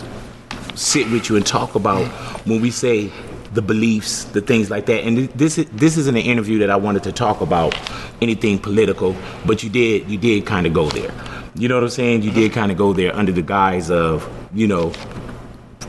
[0.79, 2.51] sit with you and talk about mm-hmm.
[2.51, 3.11] when we say
[3.55, 5.05] the beliefs, the things like that.
[5.05, 7.75] And this this isn't an interview that I wanted to talk about
[8.21, 11.15] anything political, but you did you did kind of go there.
[11.59, 12.23] You know what I'm saying?
[12.23, 14.93] You did kind of go there under the guise of you know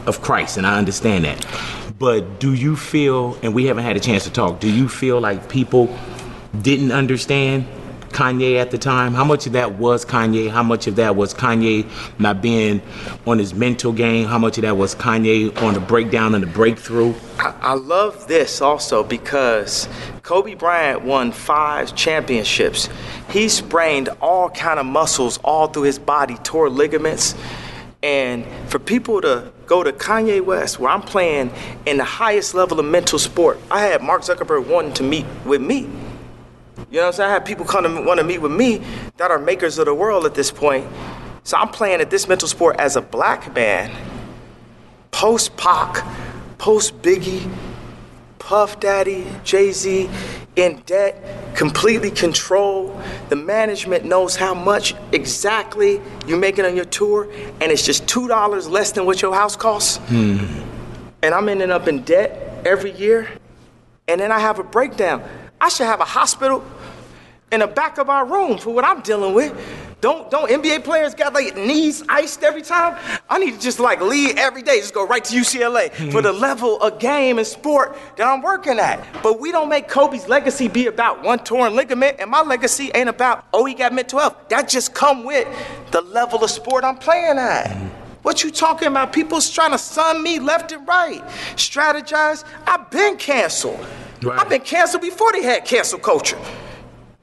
[0.08, 1.46] of Christ, and I understand that.
[2.00, 5.20] But do you feel, and we haven't had a chance to talk, do you feel
[5.20, 5.96] like people
[6.62, 7.68] didn't understand
[8.10, 9.14] Kanye at the time?
[9.14, 10.50] How much of that was Kanye?
[10.50, 12.82] How much of that was Kanye not being
[13.26, 14.28] on his mental game?
[14.28, 17.14] How much of that was Kanye on the breakdown and the breakthrough?
[17.38, 19.88] I, I love this also because
[20.24, 22.90] Kobe Bryant won five championships.
[23.30, 27.36] He sprained all kind of muscles all through his body, tore ligaments.
[28.02, 31.52] And for people to go to Kanye West, where I'm playing
[31.86, 35.62] in the highest level of mental sport, I had Mark Zuckerberg wanting to meet with
[35.62, 35.90] me.
[36.92, 37.30] You know what I'm saying?
[37.30, 38.82] I have people come to want to meet with me
[39.18, 40.88] that are makers of the world at this point.
[41.44, 43.96] So I'm playing at this mental sport as a black man,
[45.12, 46.04] post Pac,
[46.58, 47.48] post Biggie,
[48.40, 50.10] Puff Daddy, Jay Z,
[50.56, 53.00] in debt, completely controlled.
[53.30, 57.30] The management knows how much exactly you're making on your tour,
[57.62, 59.98] and it's just two dollars less than what your house costs.
[60.08, 60.40] Hmm.
[61.22, 63.30] And I'm ending up in debt every year,
[64.08, 65.24] and then I have a breakdown.
[65.62, 66.64] I should have a hospital
[67.52, 69.54] in the back of our room for what I'm dealing with.
[70.02, 72.98] Don't don't NBA players got like knees iced every time?
[73.30, 76.10] I need to just like leave every day, just go right to UCLA hmm.
[76.10, 79.06] for the level of game and sport that I'm working at.
[79.22, 83.10] But we don't make Kobe's legacy be about one torn ligament, and my legacy ain't
[83.10, 84.38] about oh he got mental health.
[84.48, 85.48] That just come with
[85.92, 87.68] the level of sport I'm playing at.
[87.72, 87.88] Hmm.
[88.22, 89.12] What you talking about?
[89.12, 91.24] People's trying to sun me left and right.
[91.56, 92.44] Strategize.
[92.68, 93.86] I've been canceled.
[94.30, 96.40] I've been canceled before they had cancel culture.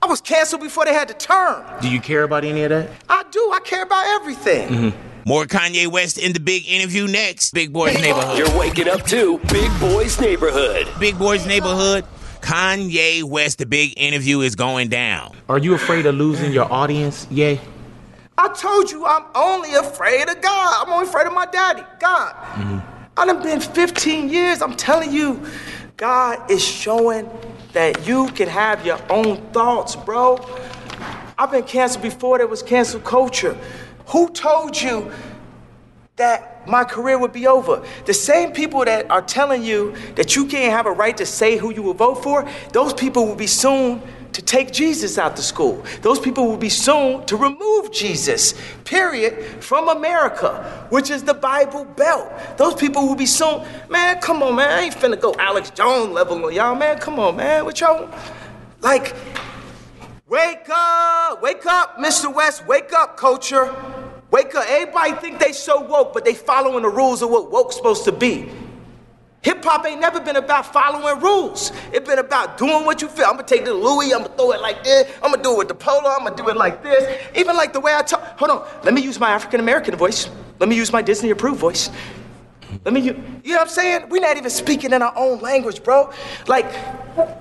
[0.06, 1.64] I was canceled before they had the term.
[1.82, 2.88] Do you care about any of that?
[3.08, 3.40] I do.
[3.52, 4.68] I care about everything.
[4.68, 5.28] Mm-hmm.
[5.28, 7.52] More Kanye West in the big interview next.
[7.52, 8.38] Big Boys Neighborhood.
[8.38, 10.86] You're waking up to Big Boys Neighborhood.
[11.00, 12.04] Big Boys Neighborhood.
[12.40, 15.34] Kanye West, the big interview is going down.
[15.48, 17.26] Are you afraid of losing your audience?
[17.28, 17.60] Yay.
[18.38, 20.86] I told you I'm only afraid of God.
[20.86, 22.32] I'm only afraid of my daddy, God.
[22.32, 22.78] Mm-hmm.
[23.16, 24.62] I done been 15 years.
[24.62, 25.44] I'm telling you,
[25.96, 27.28] God is showing
[27.76, 30.40] that you can have your own thoughts, bro.
[31.36, 33.54] I've been canceled before there was cancel culture.
[34.06, 35.12] Who told you
[36.16, 37.84] that my career would be over?
[38.06, 41.58] The same people that are telling you that you can't have a right to say
[41.58, 44.00] who you will vote for, those people will be soon
[44.36, 45.82] to take Jesus out to school.
[46.02, 48.52] Those people will be soon to remove Jesus,
[48.84, 52.30] period, from America, which is the Bible Belt.
[52.58, 53.64] Those people will be soon.
[53.88, 54.68] Man, come on, man.
[54.68, 56.98] I ain't finna go Alex Jones level on y'all, man.
[56.98, 57.64] Come on, man.
[57.64, 58.10] What y'all.
[58.82, 59.14] Like,
[60.28, 62.32] wake up, wake up, Mr.
[62.32, 62.66] West.
[62.66, 63.74] Wake up, culture.
[64.30, 64.66] Wake up.
[64.68, 68.12] Everybody think they so woke, but they following the rules of what woke's supposed to
[68.12, 68.50] be.
[69.46, 71.70] Hip hop ain't never been about following rules.
[71.92, 73.26] It's been about doing what you feel.
[73.26, 75.58] I'm gonna take the Louis, I'm gonna throw it like this, I'm gonna do it
[75.58, 77.22] with the polo, I'm gonna do it like this.
[77.36, 78.20] Even like the way I talk.
[78.40, 80.28] Hold on, let me use my African American voice.
[80.58, 81.90] Let me use my Disney approved voice.
[82.84, 84.08] Let me, you know what I'm saying?
[84.08, 86.10] We're not even speaking in our own language, bro.
[86.48, 86.66] Like,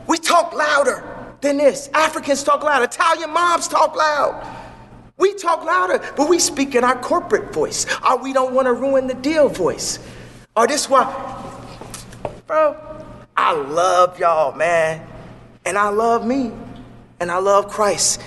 [0.07, 1.03] we talk louder
[1.41, 1.89] than this.
[1.91, 4.45] Africans talk loud, Italian moms talk loud.
[5.17, 7.87] We talk louder, but we speak in our corporate voice.
[8.07, 9.97] Or we don't wanna ruin the deal voice.
[10.55, 11.03] Or this why,
[12.47, 12.75] bro,
[13.35, 15.05] I love y'all, man.
[15.65, 16.51] And I love me.
[17.19, 18.21] And I love Christ.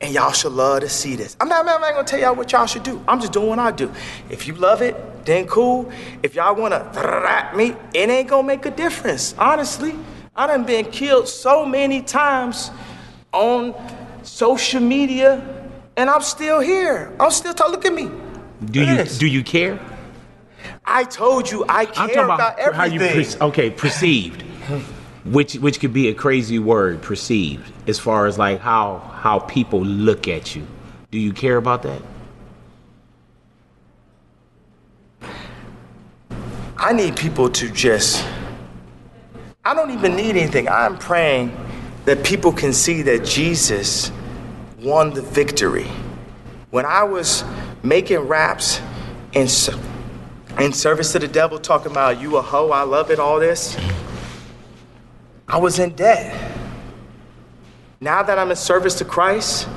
[0.00, 1.36] And y'all should love to see this.
[1.40, 3.02] I'm not, I'm not gonna tell y'all what y'all should do.
[3.08, 3.92] I'm just doing what I do.
[4.30, 5.90] If you love it, then cool.
[6.22, 9.34] If y'all wanna rap me, it ain't gonna make a difference.
[9.36, 9.96] Honestly,
[10.36, 12.70] I done been killed so many times
[13.32, 13.74] on
[14.22, 15.42] social media,
[15.96, 17.12] and I'm still here.
[17.18, 17.72] I'm still talking.
[17.72, 18.08] Look at me.
[18.66, 19.80] Do you do you care?
[20.90, 23.42] I told you I care I'm talking about, about how you everything.
[23.42, 24.42] okay perceived,
[25.24, 29.84] which which could be a crazy word perceived as far as like how how people
[29.84, 30.66] look at you.
[31.10, 32.02] Do you care about that?
[36.78, 38.24] I need people to just.
[39.64, 40.68] I don't even need anything.
[40.68, 41.54] I'm praying
[42.06, 44.10] that people can see that Jesus
[44.80, 45.86] won the victory.
[46.70, 47.44] When I was
[47.82, 48.80] making raps
[49.34, 49.78] and so,
[50.58, 53.76] in service to the devil, talking about you a hoe, I love it, all this.
[55.46, 56.34] I was in debt.
[58.00, 59.68] Now that I'm in service to Christ,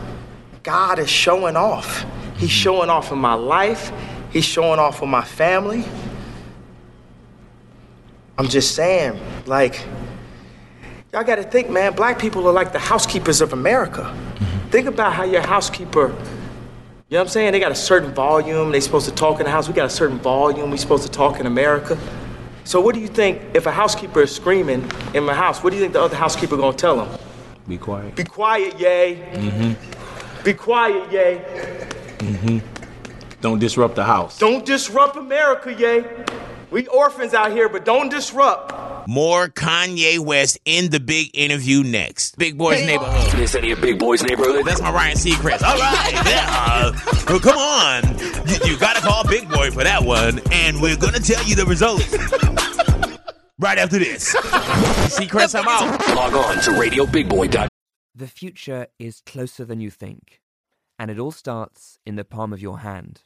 [0.63, 2.05] God is showing off.
[2.37, 3.91] He's showing off in my life,
[4.31, 5.83] He's showing off with my family.
[8.37, 9.85] I'm just saying, like,
[11.13, 14.15] y'all gotta think, man, black people are like the housekeepers of America.
[14.71, 16.15] Think about how your housekeeper,
[17.11, 17.51] you know what I'm saying?
[17.51, 19.67] They got a certain volume, they supposed to talk in the house.
[19.67, 21.99] We got a certain volume, we supposed to talk in America.
[22.63, 25.75] So what do you think if a housekeeper is screaming in my house, what do
[25.75, 27.19] you think the other housekeeper gonna tell them?
[27.67, 28.15] Be quiet.
[28.15, 29.29] Be quiet, yay.
[29.33, 30.43] Mm-hmm.
[30.45, 31.41] Be quiet, yay.
[32.19, 32.59] Mm-hmm.
[33.41, 34.39] Don't disrupt the house.
[34.39, 36.05] Don't disrupt America, yay.
[36.71, 38.73] We orphans out here, but don't disrupt.
[39.05, 42.37] More Kanye West in the big interview next.
[42.37, 43.37] Big Boys Neighborhood.
[43.37, 44.65] Miss any of Big Boy's neighborhood?
[44.65, 45.63] That's my Ryan Seacrest.
[45.63, 46.47] All right, yeah.
[46.49, 46.93] Uh,
[47.27, 48.03] well, come on.
[48.47, 51.43] You, you got to call Big Boy for that one, and we're going to tell
[51.43, 52.09] you the results
[53.59, 54.33] right after this.
[54.33, 56.15] Seacrest, I'm out.
[56.15, 57.67] Log on to RadioBigBoy.com.
[58.15, 60.39] The future is closer than you think,
[60.97, 63.23] and it all starts in the palm of your hand.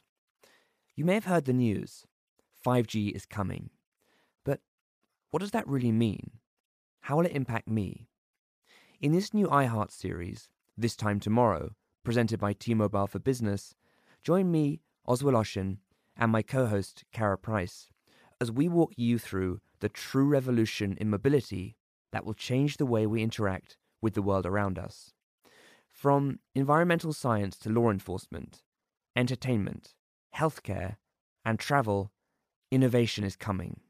[0.96, 2.05] You may have heard the news
[2.66, 3.70] 5G is coming.
[4.44, 4.60] But
[5.30, 6.32] what does that really mean?
[7.02, 8.08] How will it impact me?
[9.00, 13.76] In this new iHeart series, This Time Tomorrow, presented by T Mobile for Business,
[14.24, 15.76] join me, Oz Woloshyn,
[16.16, 17.88] and my co host, Kara Price,
[18.40, 21.76] as we walk you through the true revolution in mobility
[22.10, 25.12] that will change the way we interact with the world around us.
[25.88, 28.62] From environmental science to law enforcement,
[29.14, 29.94] entertainment,
[30.34, 30.96] healthcare,
[31.44, 32.10] and travel,
[32.70, 33.80] innovation is coming.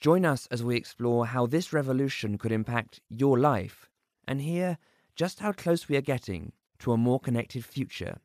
[0.00, 3.88] Join us as we explore how this revolution could impact your life
[4.26, 4.78] and hear
[5.16, 8.18] just how close we are getting to a more connected future,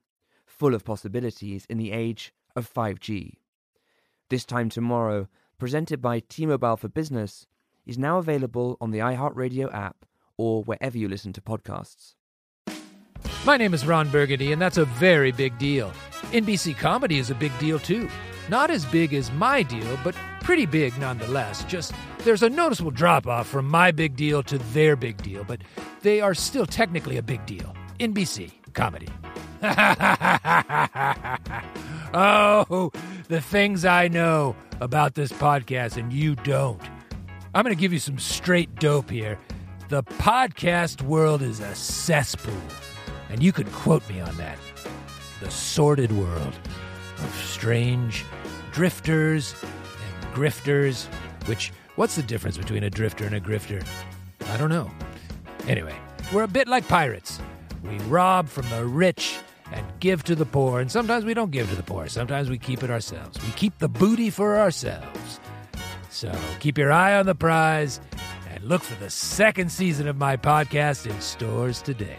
[0.46, 3.36] full of possibilities in the age of 5G.
[4.30, 7.48] This Time Tomorrow, presented by T Mobile for Business,
[7.86, 10.06] is now available on the iHeartRadio app
[10.38, 12.16] or wherever you listen to podcasts.
[13.46, 15.92] My name is Ron Burgundy, and that's a very big deal.
[16.32, 18.10] NBC Comedy is a big deal, too.
[18.50, 21.64] Not as big as my deal, but pretty big nonetheless.
[21.66, 25.62] Just there's a noticeable drop off from my big deal to their big deal, but
[26.02, 27.76] they are still technically a big deal.
[28.00, 29.08] NBC Comedy.
[32.14, 32.92] oh,
[33.28, 36.82] the things I know about this podcast and you don't.
[37.54, 39.38] I'm going to give you some straight dope here.
[39.90, 42.62] The podcast world is a cesspool,
[43.30, 44.58] and you could quote me on that.
[45.42, 46.54] The sordid world
[47.18, 48.24] of strange
[48.72, 51.06] drifters and grifters,
[51.46, 53.86] which, what's the difference between a drifter and a grifter?
[54.48, 54.90] I don't know.
[55.68, 55.96] Anyway,
[56.34, 57.40] we're a bit like pirates.
[57.84, 59.38] We rob from the rich
[59.72, 62.08] and give to the poor, and sometimes we don't give to the poor.
[62.08, 63.42] Sometimes we keep it ourselves.
[63.44, 65.40] We keep the booty for ourselves.
[66.10, 68.00] So keep your eye on the prize
[68.50, 72.18] and look for the second season of my podcast in stores today.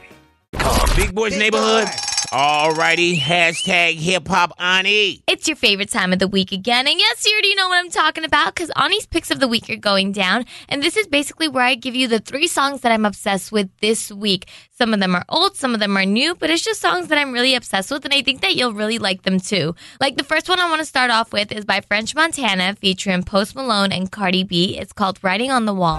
[0.96, 1.88] Big Boys Neighborhood.
[2.32, 5.20] Alrighty, hashtag hip hop Ani.
[5.26, 6.86] It's your favorite time of the week again.
[6.86, 9.68] And yes, you already know what I'm talking about because Ani's picks of the week
[9.68, 10.44] are going down.
[10.68, 13.68] And this is basically where I give you the three songs that I'm obsessed with
[13.80, 14.48] this week.
[14.70, 17.18] Some of them are old, some of them are new, but it's just songs that
[17.18, 18.04] I'm really obsessed with.
[18.04, 19.74] And I think that you'll really like them too.
[20.00, 23.24] Like the first one I want to start off with is by French Montana featuring
[23.24, 24.78] Post Malone and Cardi B.
[24.78, 25.98] It's called Writing on the Wall.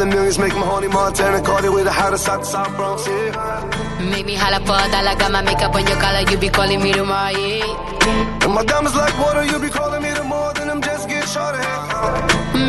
[0.00, 3.06] All the millions make my honey Montana Cardi with the hottest out the South Bronx,
[3.06, 4.08] yeah.
[4.10, 6.82] Make me holla for a dollar, got my makeup on your collar, you be calling
[6.82, 8.40] me tomorrow, yeah.
[8.40, 11.28] And my diamonds like water, you be calling me the more than I'm just getting
[11.28, 11.60] shorter.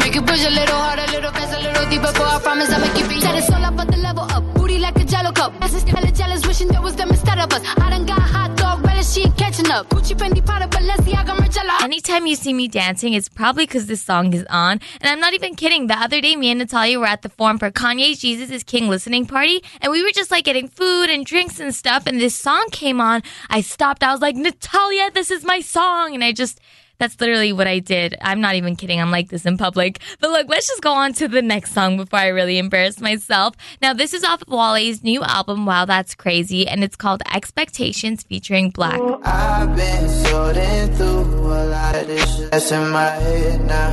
[0.04, 2.70] Make you push a little harder, a little faster, a little deeper, boy, I promise
[2.70, 3.22] I'ma keep it.
[3.22, 5.54] Said it's all about the level up, booty like jello cup.
[5.62, 7.62] As a jealous, jealous, wishing there was them instead of us.
[7.78, 9.90] I done got hot dog relish she ain't catching up.
[9.90, 11.84] Gucci, Fendi, Prada, Balenciaga, Margiela.
[11.84, 14.80] Anytime you see me dancing, it's probably because this song is on.
[15.02, 15.88] And I'm not even kidding.
[15.88, 18.88] The other day, me and Natalia were at the forum for Kanye's Jesus is King
[18.88, 19.62] listening party.
[19.82, 22.04] And we were just like getting food and drinks and stuff.
[22.08, 23.22] And this song came on.
[23.50, 24.04] I stopped.
[24.04, 26.16] I was like, Natalia, this is my song.
[26.16, 26.62] And I just,
[27.02, 28.16] that's literally what I did.
[28.22, 29.02] I'm not even kidding.
[29.02, 30.00] I'm like this in public.
[30.20, 33.56] But look, let's just go on to the next song before I really embarrass myself.
[33.82, 38.22] Now, this is off of Wale's new album, Wow That's Crazy, and it's called Expectations
[38.22, 39.20] featuring 6LACK.
[39.26, 43.92] I've been sorting through a lot of this that's in my head now.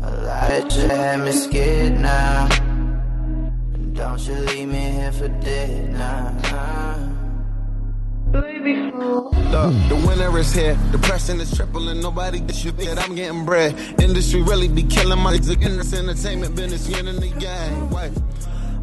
[0.00, 2.48] A lot of shit had me scared now.
[3.92, 7.19] Don't you leave me here for dead now.
[8.32, 10.78] Look, the winter is here.
[10.92, 12.00] Depression is tripling.
[12.00, 13.74] Nobody gets you that I'm getting bread.
[14.00, 17.90] Industry really be killing my in this entertainment business, getting the game.
[17.90, 18.12] Wait,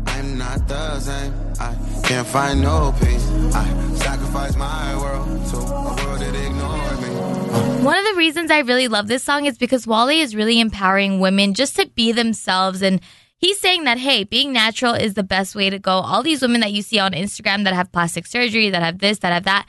[0.08, 1.34] I'm not the same.
[1.62, 3.26] I can't find no peace.
[3.56, 7.86] I sacrifice my world to a world that ignores me.
[7.86, 11.22] One of the reasons I really love this song is because Wale is really empowering
[11.22, 13.00] women just to be themselves and
[13.40, 15.92] He's saying that, hey, being natural is the best way to go.
[15.92, 19.20] All these women that you see on Instagram that have plastic surgery, that have this,
[19.20, 19.68] that have that,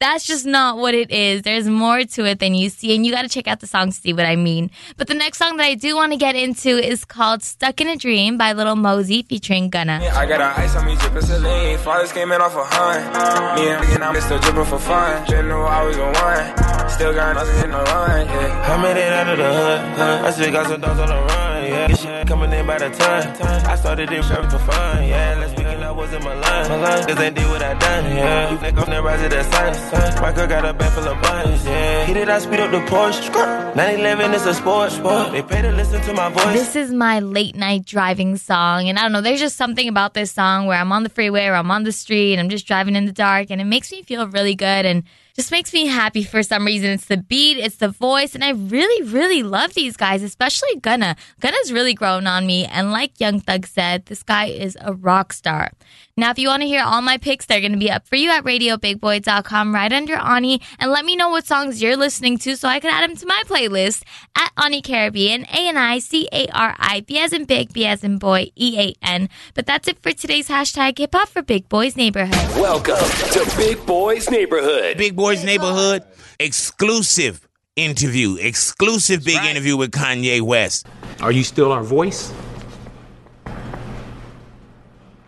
[0.00, 1.42] that's just not what it is.
[1.42, 3.90] There's more to it than you see, and you got to check out the song
[3.90, 4.70] to see what I mean.
[4.96, 7.88] But the next song that I do want to get into is called Stuck in
[7.88, 10.00] a Dream by Lil Mosey featuring Gunna.
[10.12, 11.78] I got a ice on me dripping saline.
[11.78, 13.58] Fathers came in off a hunt.
[13.58, 15.24] Me and I'm still dripping for fun.
[15.26, 16.88] Didn't know I was the one.
[16.90, 18.26] Still got nothing in the run.
[18.26, 18.74] Yeah.
[18.76, 20.24] I made it out of the hood.
[20.26, 21.53] I still got some dogs on the run.
[21.70, 23.26] Yeah, this shit coming in by the ton.
[23.66, 25.08] I started this shit for fun.
[25.08, 25.82] Yeah, let's begin.
[25.82, 26.68] I was in my line.
[26.68, 28.04] My line, cause they did what I done.
[28.16, 30.22] Yeah, you think I'm the rise of the sun.
[30.22, 31.64] My girl got a bag full of buns.
[31.64, 33.74] Yeah, hit it, I speed up the Porsche.
[33.74, 34.92] 911 is a sport.
[34.92, 35.32] sport.
[35.32, 36.52] They pay to listen to my voice.
[36.52, 38.88] This is my late night driving song.
[38.88, 41.46] And I don't know, there's just something about this song where I'm on the freeway
[41.46, 43.90] or I'm on the street and I'm just driving in the dark and it makes
[43.90, 45.04] me feel really good and
[45.34, 46.90] just makes me happy for some reason.
[46.90, 51.16] It's the beat, it's the voice, and I really, really love these guys, especially Gunna.
[51.40, 55.32] Gunna's really grown on me, and like Young Thug said, this guy is a rock
[55.32, 55.72] star.
[56.16, 58.14] Now, if you want to hear all my picks, they're going to be up for
[58.14, 62.56] you at radiobigboy.com right under Ani, and let me know what songs you're listening to
[62.56, 64.04] so I can add them to my playlist
[64.38, 67.84] at Ani Caribbean, A N I C A R I, B as in big, B
[67.84, 69.28] as in boy, E A N.
[69.54, 72.60] But that's it for today's hashtag hip hop for Big Boys Neighborhood.
[72.60, 74.96] Welcome to Big Boys Neighborhood.
[74.96, 76.04] Big Boys Neighborhood
[76.38, 80.86] exclusive interview, exclusive big interview with Kanye West.
[81.20, 82.32] Are you still our voice?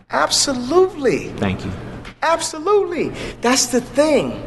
[0.09, 1.29] Absolutely.
[1.33, 1.71] Thank you.
[2.21, 3.09] Absolutely.
[3.41, 4.41] That's the thing.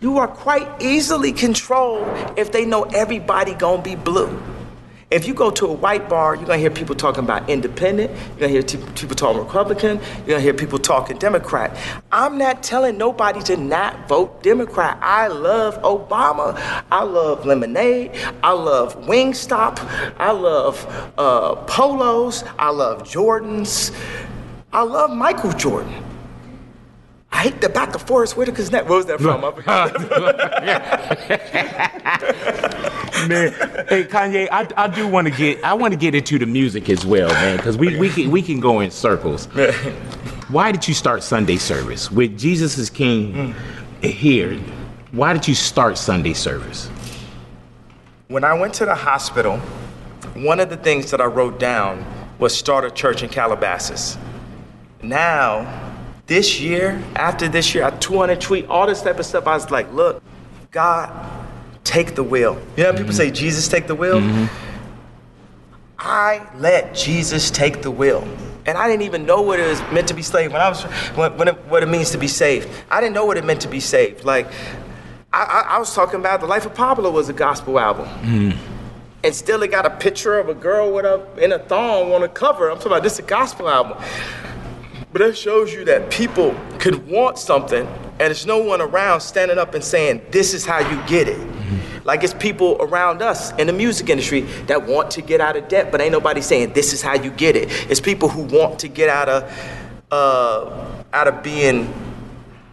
[0.00, 2.06] You are quite easily controlled
[2.36, 4.40] if they know everybody gonna be blue.
[5.08, 8.40] If you go to a white bar, you're gonna hear people talking about independent, you're
[8.40, 11.76] gonna hear t- people talking Republican, you're gonna hear people talking Democrat.
[12.10, 14.98] I'm not telling nobody to not vote Democrat.
[15.00, 16.56] I love Obama.
[16.90, 18.10] I love lemonade.
[18.42, 19.78] I love Wingstop.
[20.18, 20.84] I love
[21.16, 22.42] uh, polos.
[22.58, 23.96] I love Jordans.
[24.72, 26.02] I love Michael Jordan.
[27.30, 28.88] I hate the back of Forest Whitaker's neck.
[28.88, 29.42] Where was that from?
[33.28, 33.52] Man.
[33.88, 36.88] Hey Kanye, I, I do want to get I want to get into the music
[36.88, 39.46] as well, man, because we, we can we can go in circles.
[40.48, 43.54] Why did you start Sunday service with Jesus is King
[44.02, 44.56] here?
[45.12, 46.88] Why did you start Sunday service?
[48.28, 49.58] When I went to the hospital,
[50.34, 52.04] one of the things that I wrote down
[52.38, 54.18] was start a church in Calabasas.
[55.02, 55.94] Now,
[56.26, 59.70] this year, after this year, I 200 tweet, all this type of stuff, I was
[59.70, 60.22] like, look,
[60.70, 61.10] God,
[61.86, 62.60] take the wheel.
[62.76, 63.12] You know, people mm-hmm.
[63.12, 64.20] say, Jesus, take the wheel.
[64.20, 64.46] Mm-hmm.
[65.98, 68.26] I let Jesus take the wheel.
[68.66, 70.82] And I didn't even know what it was meant to be saved when I was
[71.14, 72.68] when, when it, what it means to be saved.
[72.90, 74.24] I didn't know what it meant to be saved.
[74.24, 74.48] Like
[75.32, 78.06] I, I, I was talking about the life of Pablo was a gospel album.
[78.06, 78.72] Mm-hmm.
[79.22, 82.24] And still it got a picture of a girl with a in a thong on
[82.24, 82.70] a cover.
[82.70, 83.96] I'm talking about this is a gospel album.
[85.12, 87.88] But that shows you that people could want something
[88.18, 91.38] and there's no one around standing up and saying, This is how you get it.
[92.06, 95.66] Like it's people around us in the music industry that want to get out of
[95.66, 97.68] debt, but ain't nobody saying this is how you get it.
[97.90, 101.92] It's people who want to get out of uh, out of being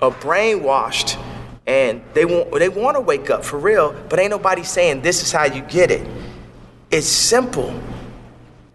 [0.01, 1.19] uh, brainwashed,
[1.65, 5.23] and they want they want to wake up for real, but ain't nobody saying this
[5.23, 6.07] is how you get it.
[6.91, 7.73] It's simple.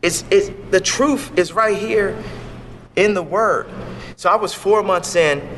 [0.03, 2.21] It's it's the truth is right here
[2.97, 3.69] in the Word.
[4.17, 5.49] So I was four months in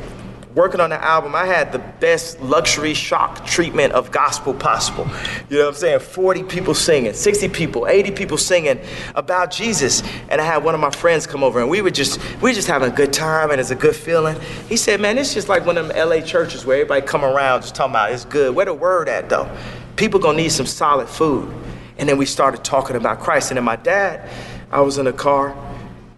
[0.55, 5.07] working on the album, I had the best luxury shock treatment of gospel possible.
[5.49, 6.01] You know what I'm saying?
[6.01, 8.81] 40 people singing, 60 people, 80 people singing
[9.15, 10.03] about Jesus.
[10.29, 12.55] And I had one of my friends come over and we were just we were
[12.55, 14.37] just having a good time and it's a good feeling.
[14.69, 17.63] He said, man, it's just like one of them LA churches where everybody come around
[17.63, 18.55] just talking about it's good.
[18.55, 19.51] Where the word at though?
[19.97, 21.53] People gonna need some solid food.
[21.99, 23.51] And then we started talking about Christ.
[23.51, 24.29] And then my dad,
[24.73, 25.55] I was in a car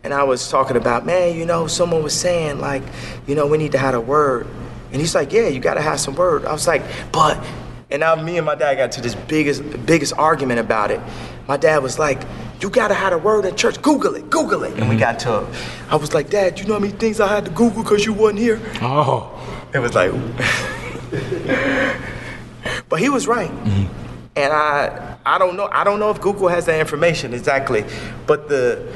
[0.05, 2.83] and I was talking about, man, you know, someone was saying, like,
[3.27, 4.47] you know, we need to have a word.
[4.91, 6.45] And he's like, yeah, you got to have some word.
[6.45, 6.83] I was like,
[7.13, 7.43] but,
[7.91, 11.01] and now me and my dad got to this biggest, biggest argument about it.
[11.47, 12.23] My dad was like,
[12.61, 13.81] you got to have a word in church.
[13.83, 14.73] Google it, Google it.
[14.73, 14.99] And we mm-hmm.
[14.99, 15.47] got to,
[15.89, 18.13] I was like, Dad, you know how many things I had to Google because you
[18.13, 18.61] wasn't here?
[18.81, 19.29] Oh.
[19.75, 20.13] It was like,
[22.89, 23.51] but he was right.
[23.51, 23.93] Mm-hmm.
[24.37, 27.85] And I, I don't know, I don't know if Google has that information exactly,
[28.27, 28.87] but the,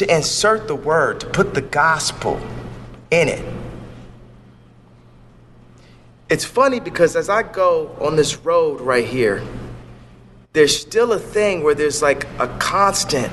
[0.00, 2.40] to insert the word, to put the gospel
[3.10, 3.44] in it.
[6.30, 9.42] It's funny because as I go on this road right here,
[10.54, 13.30] there's still a thing where there's like a constant.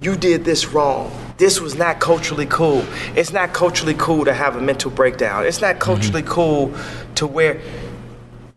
[0.00, 1.10] You did this wrong.
[1.38, 2.84] This was not culturally cool.
[3.14, 5.46] It's not culturally cool to have a mental breakdown.
[5.46, 5.82] It's not mm-hmm.
[5.82, 6.74] culturally cool
[7.14, 7.62] to where,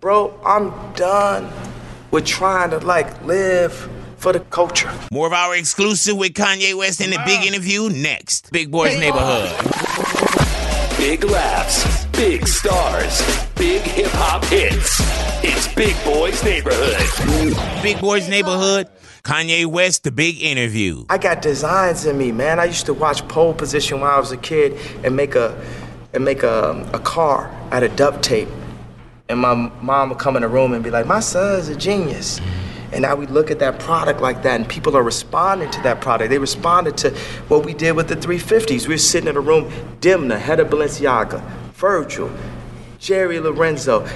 [0.02, 1.50] bro, I'm done
[2.12, 3.90] with trying to like live
[4.20, 4.92] for the culture.
[5.12, 8.52] More of our exclusive with Kanye West in the big interview next.
[8.52, 9.50] Big Boys Neighborhood.
[10.98, 15.00] Big laughs, big stars, big hip hop hits.
[15.42, 17.82] It's Big Boy's Neighborhood.
[17.82, 18.90] Big Boys Neighborhood.
[19.24, 21.06] Kanye West, the big interview.
[21.10, 22.60] I got designs in me, man.
[22.60, 25.60] I used to watch pole position when I was a kid and make a
[26.14, 28.50] and make a, a car out of duct tape.
[29.30, 32.42] And my mom would come in the room and be like, "My son's a genius."
[32.92, 36.02] And now we look at that product like that, and people are responding to that
[36.02, 36.30] product.
[36.30, 37.12] They responded to
[37.48, 38.88] what we did with the 350s.
[38.88, 39.72] We were sitting in a room,
[40.02, 41.42] Demna, head of Balenciaga,
[41.74, 42.32] Virgil,
[42.98, 44.08] Jerry Lorenzo.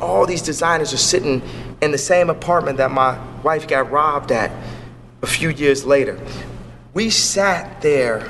[0.00, 1.42] All these designers are sitting
[1.82, 4.50] in the same apartment that my wife got robbed at
[5.20, 6.18] a few years later.
[6.94, 8.28] We sat there,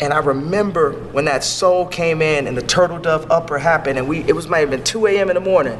[0.00, 4.08] and I remember when that sole came in and the turtle dove upper happened, and
[4.08, 5.30] we it was might have been 2 a.m.
[5.30, 5.78] in the morning.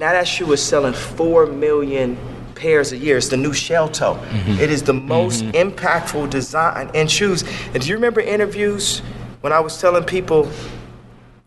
[0.00, 2.16] Now that shoe is selling four million
[2.54, 3.18] pairs a year.
[3.18, 4.14] It's the new shell toe.
[4.14, 4.52] Mm-hmm.
[4.52, 5.68] It is the most mm-hmm.
[5.68, 7.44] impactful design in shoes.
[7.74, 9.00] And do you remember interviews
[9.42, 10.50] when I was telling people,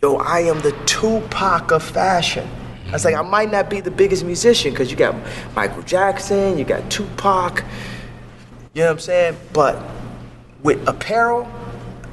[0.04, 2.48] yo, I am the Tupac of fashion?
[2.90, 5.16] I was like, I might not be the biggest musician because you got
[5.56, 7.64] Michael Jackson, you got Tupac,
[8.76, 9.36] you know what I'm saying?
[9.52, 9.84] But
[10.62, 11.52] with apparel,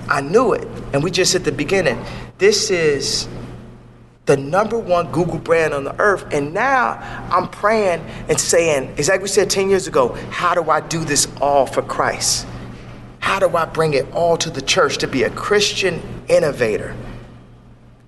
[0.09, 0.67] I knew it.
[0.95, 2.03] And we just at the beginning.
[2.39, 3.29] This is
[4.31, 6.25] the number one Google brand on the earth.
[6.33, 7.01] And now
[7.33, 11.05] I'm praying and saying, exactly what we said 10 years ago, how do I do
[11.05, 12.47] this all for Christ?
[13.19, 16.95] How do I bring it all to the church to be a Christian innovator?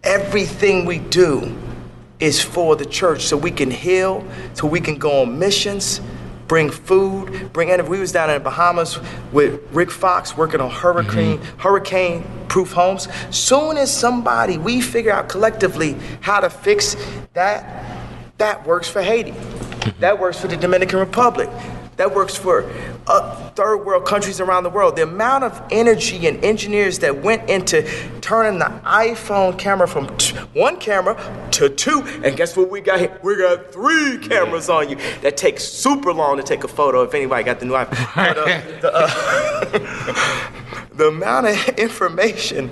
[0.05, 1.59] Everything we do
[2.21, 6.01] is for the church so we can heal, so we can go on missions,
[6.53, 7.89] bring food, bring energy.
[7.89, 8.99] We was down in the Bahamas
[9.33, 11.59] with Rick Fox working on hurricane, mm-hmm.
[11.59, 13.09] hurricane proof homes.
[13.35, 16.95] Soon as somebody, we figure out collectively how to fix
[17.33, 17.99] that,
[18.37, 19.31] that works for Haiti.
[19.31, 20.01] Mm-hmm.
[20.01, 21.49] That works for the Dominican Republic.
[21.97, 22.71] That works for
[23.07, 24.97] uh, third world countries around the world.
[24.97, 27.83] The amount of energy and engineers that went into
[28.21, 31.17] turning the iPhone camera from t- one camera
[31.53, 33.21] to two, and guess what we got here?
[33.23, 34.97] We got three cameras on you.
[35.21, 37.93] That takes super long to take a photo if anybody got the new iPhone.
[38.23, 42.71] But, uh, the, uh, the amount of information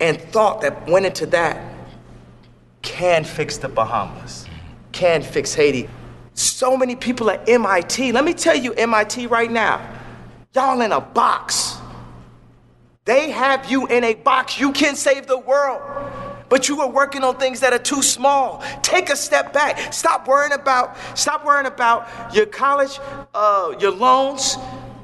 [0.00, 1.74] and thought that went into that
[2.82, 4.46] can fix the Bahamas,
[4.92, 5.88] can fix Haiti.
[6.36, 8.12] So many people at MIT.
[8.12, 9.80] Let me tell you, MIT right now,
[10.54, 11.78] y'all in a box.
[13.06, 14.60] They have you in a box.
[14.60, 15.80] You can save the world.
[16.50, 18.62] But you are working on things that are too small.
[18.82, 19.94] Take a step back.
[19.94, 23.00] Stop worrying about, stop worrying about your college,
[23.34, 24.58] uh, your loans.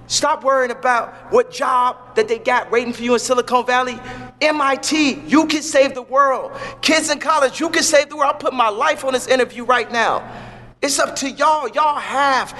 [0.08, 3.98] Stop worrying about what job that they got waiting for you in Silicon Valley.
[4.42, 6.52] MIT, you can save the world.
[6.82, 8.32] Kids in college, you can save the world.
[8.34, 10.50] I'll put my life on this interview right now.
[10.82, 11.68] It's up to y'all.
[11.68, 12.58] Y'all have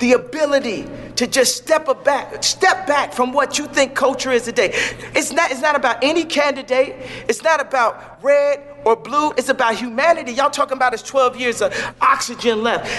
[0.00, 4.42] the ability to just step a back, step back from what you think culture is
[4.42, 4.70] today.
[5.14, 6.96] It's not, it's not about any candidate.
[7.28, 9.30] It's not about red or blue.
[9.32, 10.32] It's about humanity.
[10.32, 12.90] Y'all talking about is 12 years of oxygen left.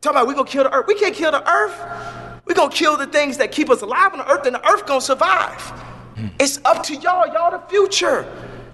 [0.00, 0.86] Talking about we gonna kill the earth.
[0.88, 2.42] We can't kill the earth.
[2.44, 4.86] We gonna kill the things that keep us alive on the earth, and the earth
[4.86, 5.60] gonna survive.
[5.60, 6.28] Hmm.
[6.40, 7.26] It's up to y'all.
[7.32, 8.26] Y'all the future.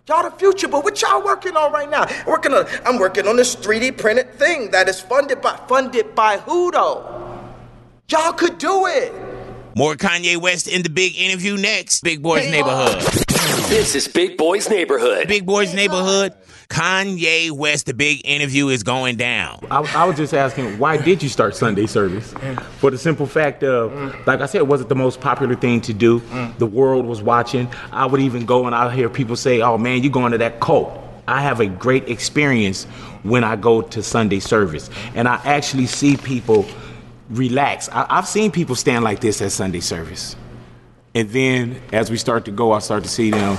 [0.06, 2.04] Y'all the future, but what y'all working on right now?
[2.06, 6.14] I'm working on, I'm working on this 3D printed thing that is funded by funded
[6.14, 7.40] by who though?
[8.10, 9.14] Y'all could do it.
[9.74, 12.02] More Kanye West in the big interview next.
[12.02, 13.00] Big Boys Neighborhood.
[13.70, 15.26] This is Big Boys Neighborhood.
[15.26, 16.34] Big Boys Neighborhood.
[16.68, 19.64] Kanye West, the big interview is going down.
[19.70, 22.32] I, I was just asking, why did you start Sunday service?
[22.34, 22.62] Mm.
[22.62, 24.26] For the simple fact of, mm.
[24.26, 26.20] like I said, it wasn't the most popular thing to do.
[26.20, 26.58] Mm.
[26.58, 27.68] The world was watching.
[27.92, 30.60] I would even go and I hear people say, "Oh man, you going to that
[30.60, 32.84] cult." I have a great experience
[33.22, 36.66] when I go to Sunday service, and I actually see people
[37.30, 37.88] relax.
[37.88, 40.36] I, I've seen people stand like this at Sunday service,
[41.14, 43.56] and then as we start to go, I start to see them.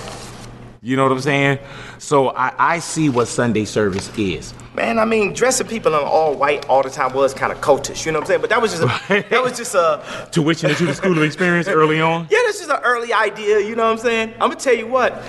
[0.86, 1.58] You know what I'm saying?
[1.98, 4.54] So I, I see what Sunday service is.
[4.76, 8.06] Man, I mean, dressing people in all white all the time was kind of cultish,
[8.06, 8.42] you know what I'm saying?
[8.42, 11.68] But that was just a, that was just a Tuition into the school of experience
[11.68, 12.28] early on.
[12.30, 14.34] yeah, that's just an early idea, you know what I'm saying?
[14.34, 15.24] I'm gonna tell you what,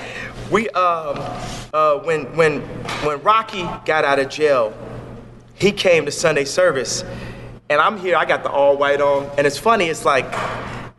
[0.51, 1.17] we um
[1.73, 4.77] uh when when when Rocky got out of jail,
[5.55, 7.03] he came to Sunday service,
[7.71, 10.31] and I'm here, I got the all white on, and it's funny, it's like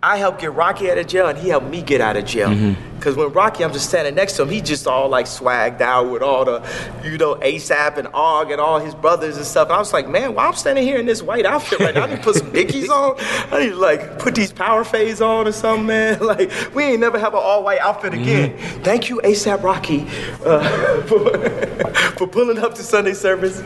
[0.07, 2.75] I helped get Rocky out of jail, and he helped me get out of jail.
[3.01, 6.09] Cause when Rocky, I'm just standing next to him, he just all like swagged out
[6.09, 6.67] with all the,
[7.03, 9.67] you know, ASAP and Og and all his brothers and stuff.
[9.67, 12.03] And I was like, man, why I'm standing here in this white outfit right now?
[12.03, 13.15] I need to put some Dickies on.
[13.51, 16.19] I need to like put these Powerphase on or something, man.
[16.27, 18.57] Like we ain't never have an all white outfit again.
[18.83, 20.07] Thank you, ASAP Rocky,
[20.45, 23.61] uh, for, for pulling up to Sunday service.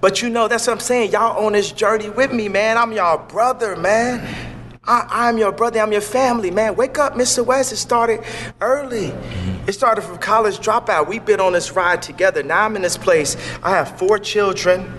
[0.00, 1.12] But you know, that's what I'm saying.
[1.12, 2.78] Y'all on this journey with me, man.
[2.78, 4.51] I'm y'all brother, man.
[4.84, 6.74] I, I'm your brother, I'm your family, man.
[6.74, 7.44] Wake up, Mr.
[7.44, 7.72] West.
[7.72, 8.24] It started
[8.60, 9.12] early.
[9.66, 11.06] It started from college dropout.
[11.06, 12.42] We've been on this ride together.
[12.42, 13.36] Now I'm in this place.
[13.62, 14.92] I have four children.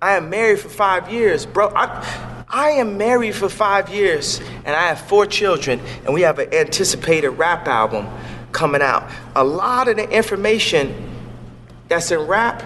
[0.00, 1.68] I am married for five years, bro.
[1.74, 6.38] I, I am married for five years, and I have four children, and we have
[6.38, 8.06] an anticipated rap album
[8.52, 9.10] coming out.
[9.36, 10.94] A lot of the information
[11.88, 12.62] that's in rap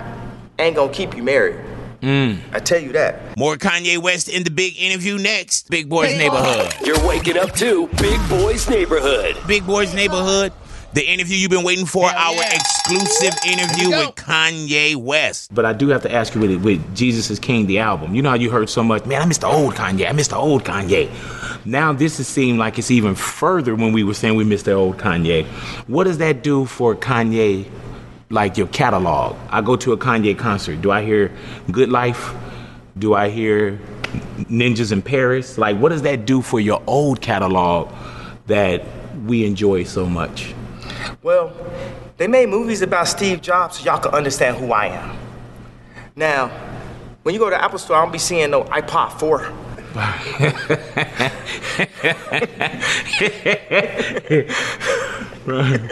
[0.58, 1.64] ain't gonna keep you married.
[2.02, 2.38] Mm.
[2.52, 3.36] I tell you that.
[3.36, 5.68] More Kanye West in the big interview next.
[5.68, 6.72] Big Boys Neighborhood.
[6.80, 6.84] Oh.
[6.84, 9.36] You're waking up to Big Boys Neighborhood.
[9.46, 10.52] Big Boys Neighborhood.
[10.94, 15.54] The interview you've been waiting for, our exclusive interview with Kanye West.
[15.54, 18.14] But I do have to ask you with, with Jesus is King, the album.
[18.14, 20.28] You know how you heard so much, man, I miss the old Kanye, I miss
[20.28, 21.10] the old Kanye.
[21.66, 24.72] Now this has seemed like it's even further when we were saying we miss the
[24.72, 25.44] old Kanye.
[25.88, 27.68] What does that do for Kanye,
[28.30, 29.36] like your catalog?
[29.50, 30.82] I go to a Kanye concert.
[30.82, 31.32] Do I hear
[31.70, 32.34] Good Life?
[32.98, 33.78] Do I hear
[34.50, 35.58] Ninjas in Paris?
[35.58, 37.92] Like, what does that do for your old catalog
[38.46, 38.84] that
[39.24, 40.54] we enjoy so much?
[41.22, 41.52] Well,
[42.16, 45.16] they made movies about Steve Jobs so y'all can understand who I am.
[46.16, 46.48] Now,
[47.22, 49.52] when you go to the Apple Store, I don't be seeing no iPod 4.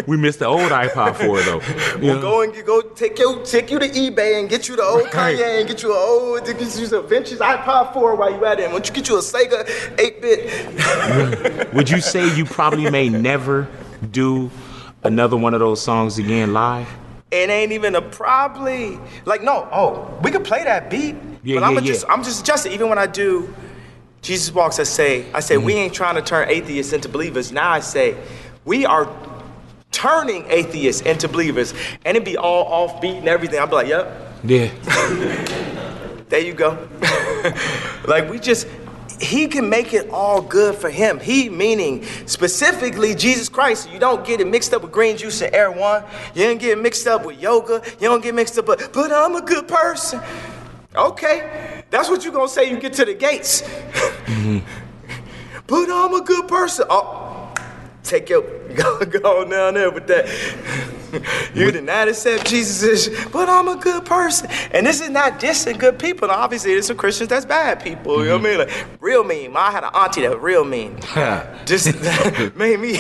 [0.07, 1.61] we missed the old iPod 4 though.
[2.01, 2.21] You Well, know?
[2.21, 5.05] go and get, go take you take you to eBay and get you the old
[5.15, 5.37] Right.
[5.39, 8.65] Kanye and get you an old get you vintage iPod 4 while you at it.
[8.65, 9.65] And once you get you a Sega
[9.97, 13.67] 8-bit, Would you say you probably may never
[14.11, 14.51] do
[15.03, 16.89] another one of those songs again live?
[17.33, 18.99] it ain't even a probably.
[19.25, 22.13] Like no, oh, we could play that beat, Yeah, but I'm yeah, just yeah.
[22.13, 22.73] I'm just adjusting.
[22.73, 23.53] Even when I do
[24.23, 25.79] Jesus walks, I say I say we Mm-hmm.
[25.81, 27.51] ain't trying to turn atheists into believers.
[27.53, 28.17] Now I say
[28.65, 29.07] we are
[29.91, 31.73] turning atheists into believers,
[32.05, 33.59] and it'd be all offbeat and everything.
[33.59, 34.33] I'll be like, yep.
[34.45, 34.71] Yeah.
[36.29, 36.89] There you go.
[38.09, 38.67] like we just
[39.21, 41.21] he can make it all good for him.
[41.21, 43.91] He meaning specifically Jesus Christ.
[43.91, 46.05] You don't get it mixed up with green juice and Erewhon.
[46.35, 47.81] You don't get it mixed up with yoga.
[48.01, 50.21] You don't get mixed up with, but I'm a good person.
[50.95, 51.85] Okay.
[51.91, 53.63] That's what you're gonna say you get to the gates.
[54.27, 54.59] Mm-hmm.
[55.69, 56.85] But I'm a good person.
[56.91, 57.36] Oh,
[58.07, 58.43] take your
[58.75, 60.27] go, go on down there with that.
[61.55, 64.51] You did not accept Jesus, but I'm a good person.
[64.73, 66.29] And this is not dissing good people.
[66.29, 68.19] Now, obviously, there's some Christians that's bad people.
[68.19, 68.59] You know what I mm-hmm.
[68.59, 68.69] mean?
[68.69, 69.57] Like real mean.
[69.57, 70.99] I had an auntie that was real mean.
[71.65, 71.95] Just
[72.57, 72.99] made me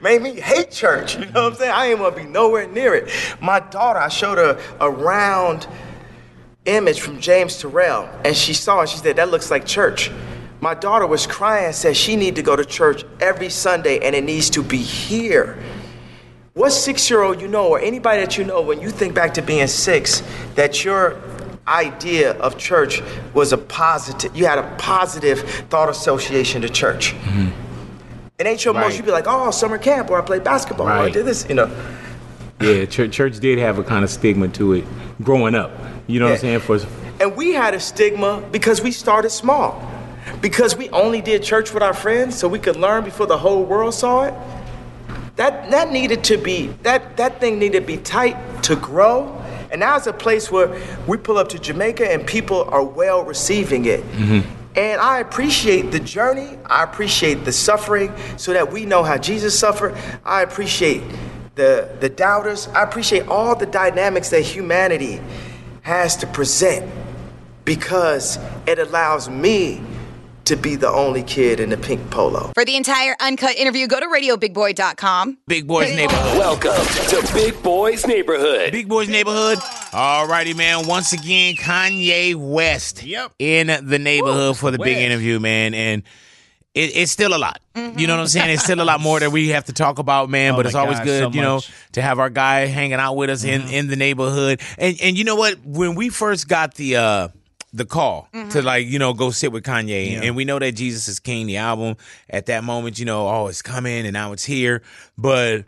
[0.00, 1.16] made me hate church.
[1.16, 1.72] You know what I'm saying?
[1.72, 3.10] I ain't want to be nowhere near it.
[3.40, 5.66] My daughter, I showed her a round
[6.64, 8.88] image from James Turrell, and she saw it.
[8.88, 10.10] She said, "That looks like church."
[10.60, 14.14] My daughter was crying, and said she need to go to church every Sunday, and
[14.14, 15.58] it needs to be here.
[16.54, 19.66] What six-year-old you know, or anybody that you know, when you think back to being
[19.66, 20.22] six,
[20.54, 21.20] that your
[21.66, 23.02] idea of church
[23.32, 27.12] was a positive, you had a positive thought association to church.
[27.14, 27.48] Mm-hmm.
[28.38, 28.96] It ain't your most, Right.
[28.96, 31.54] you'd be like, oh, summer camp, or I played basketball, or I did this, you
[31.54, 31.70] know.
[32.60, 34.84] Yeah, church, church did have a kind of stigma to it
[35.22, 35.72] growing up.
[36.06, 36.60] You know what I'm saying?
[36.60, 36.78] For
[37.20, 39.80] And we had a stigma because we started small.
[40.40, 43.64] Because we only did church with our friends so we could learn before the whole
[43.64, 44.34] world saw it.
[45.36, 49.40] That that needed to be that that thing needed to be tight to grow.
[49.70, 53.24] And now it's a place where we pull up to Jamaica and people are well
[53.24, 54.02] receiving it.
[54.12, 54.48] Mm-hmm.
[54.76, 56.58] And I appreciate the journey.
[56.66, 59.96] I appreciate the suffering so that we know how Jesus suffered.
[60.24, 61.02] I appreciate
[61.54, 62.66] the, the doubters.
[62.68, 65.20] I appreciate all the dynamics that humanity
[65.82, 66.90] has to present
[67.64, 69.80] because it allows me
[70.46, 72.50] to be the only kid in the pink polo.
[72.54, 75.38] For the entire uncut interview, go to radiobigboy.com.
[75.46, 76.38] Big Boys Neighborhood.
[76.38, 78.72] Welcome to Big Boys Neighborhood.
[78.72, 79.58] Big Boys Neighborhood.
[79.58, 80.86] Alrighty, man.
[80.86, 83.32] Once again, Kanye West Yep.
[83.38, 85.74] in the neighborhood for the big interview, man.
[85.74, 86.02] And
[86.74, 87.60] it, it's still a lot.
[87.76, 88.50] You know what I'm saying?
[88.50, 90.54] It's still a lot more that we have to talk about, man.
[90.54, 91.68] Oh but it's always gosh, good, so you know, much.
[91.68, 91.92] Mm-hmm.
[91.92, 94.60] to have our guy hanging out with us in, in the neighborhood.
[94.76, 95.58] And and you know what?
[95.64, 97.28] When we first got the uh
[97.74, 98.48] the call mm-hmm.
[98.50, 100.20] to like you know go sit with Kanye, Yeah.
[100.22, 101.96] and we know that Jesus is King, the album
[102.30, 104.80] at that moment, you know, oh it's coming and now it's here,
[105.18, 105.64] but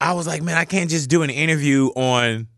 [0.00, 2.48] I was like, man, I can't just do an interview on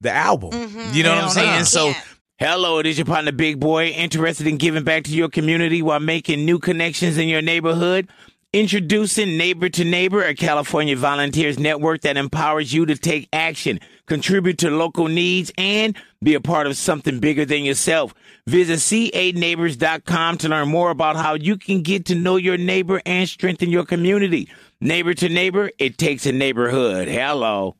[0.00, 0.50] the album.
[0.50, 0.94] Mm-hmm.
[0.94, 1.58] You know what I'm saying?
[1.58, 1.64] no.
[1.64, 1.92] So.
[2.38, 6.00] Hello, it is your partner Big Boy, interested in giving back to your community while
[6.00, 8.08] making new connections in your neighborhood.
[8.52, 14.58] Introducing Neighbor to Neighbor, a California volunteers network that empowers you to take action, contribute
[14.58, 18.14] to local needs, and be a part of something bigger than yourself.
[18.46, 23.28] Visit c8neighbors.com to learn more about how you can get to know your neighbor and
[23.28, 24.48] strengthen your community.
[24.80, 27.06] Neighbor to Neighbor, it takes a neighborhood.
[27.06, 27.76] Hello.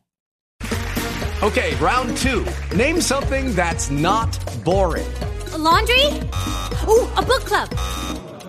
[1.43, 2.45] Okay, round two.
[2.73, 4.31] Name something that's not
[4.63, 5.13] boring.
[5.51, 6.05] A laundry?
[6.87, 7.69] Ooh, a book club.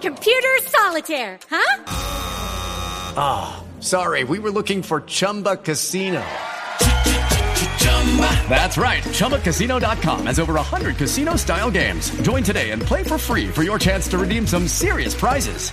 [0.00, 1.84] Computer solitaire, huh?
[3.16, 6.24] Ah, sorry, we were looking for Chumba Casino.
[8.48, 12.10] That's right, ChumbaCasino.com has over 100 casino style games.
[12.22, 15.72] Join today and play for free for your chance to redeem some serious prizes.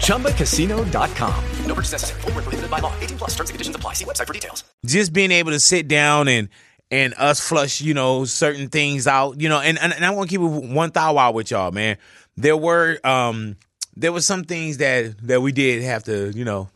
[0.00, 1.44] ChumbaCasino.com.
[1.66, 3.94] No purchase necessary, Void where prohibited by law, 18 plus terms and conditions apply.
[3.94, 4.64] See website for details.
[4.84, 6.48] just being able to sit down and
[6.92, 10.28] and us flush, you know, certain things out, you know, and and, and I want
[10.28, 11.96] to keep it one thou out with y'all, man.
[12.36, 13.56] There were um
[13.96, 16.68] there were some things that that we did have to, you know,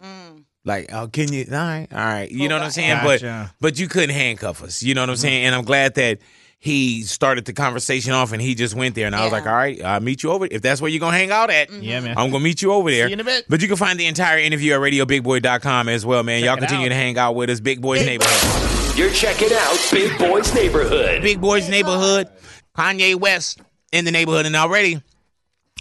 [0.65, 1.47] like, oh, can you?
[1.51, 3.03] All right, all right, you know what I'm oh, saying?
[3.03, 3.53] Gotcha.
[3.61, 5.23] But but you couldn't handcuff us, you know what I'm mm-hmm.
[5.23, 5.45] saying?
[5.47, 6.19] And I'm glad that
[6.65, 9.53] he started the conversation off and he just went there and I was like, all
[9.53, 11.69] right, I'll meet you over if that's where you're gonna hang out at.
[11.69, 11.83] Mm-hmm.
[11.83, 12.17] Yeah, man.
[12.17, 13.07] I'm gonna meet you over there.
[13.07, 13.45] See you in a bit.
[13.51, 16.41] But you can find the entire interview at radiobigboy.com as well, man.
[16.41, 16.89] Check Y'all it continue out.
[16.89, 18.99] to hang out with us, Big Boys Neighborhood.
[18.99, 21.21] You're checking out Big Boys Neighborhood.
[21.21, 22.29] Big Boys Neighborhood,
[22.75, 23.61] Kanye West
[23.93, 25.03] in the neighborhood, and already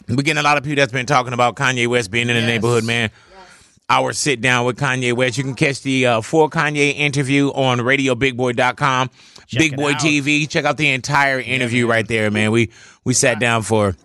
[0.10, 2.42] we're getting a lot of people that's been talking about Kanye West being in the
[2.42, 2.50] Yes.
[2.50, 3.10] neighborhood, man.
[3.94, 5.38] Our sit down with Kanye West.
[5.38, 9.12] You can catch the uh, full Kanye interview on RadioBigBoy.com,
[9.52, 10.00] Big it Boy out.
[10.00, 10.50] TV.
[10.50, 12.50] Check out the entire interview right there, man.
[12.50, 12.72] We
[13.04, 13.96] we sat down for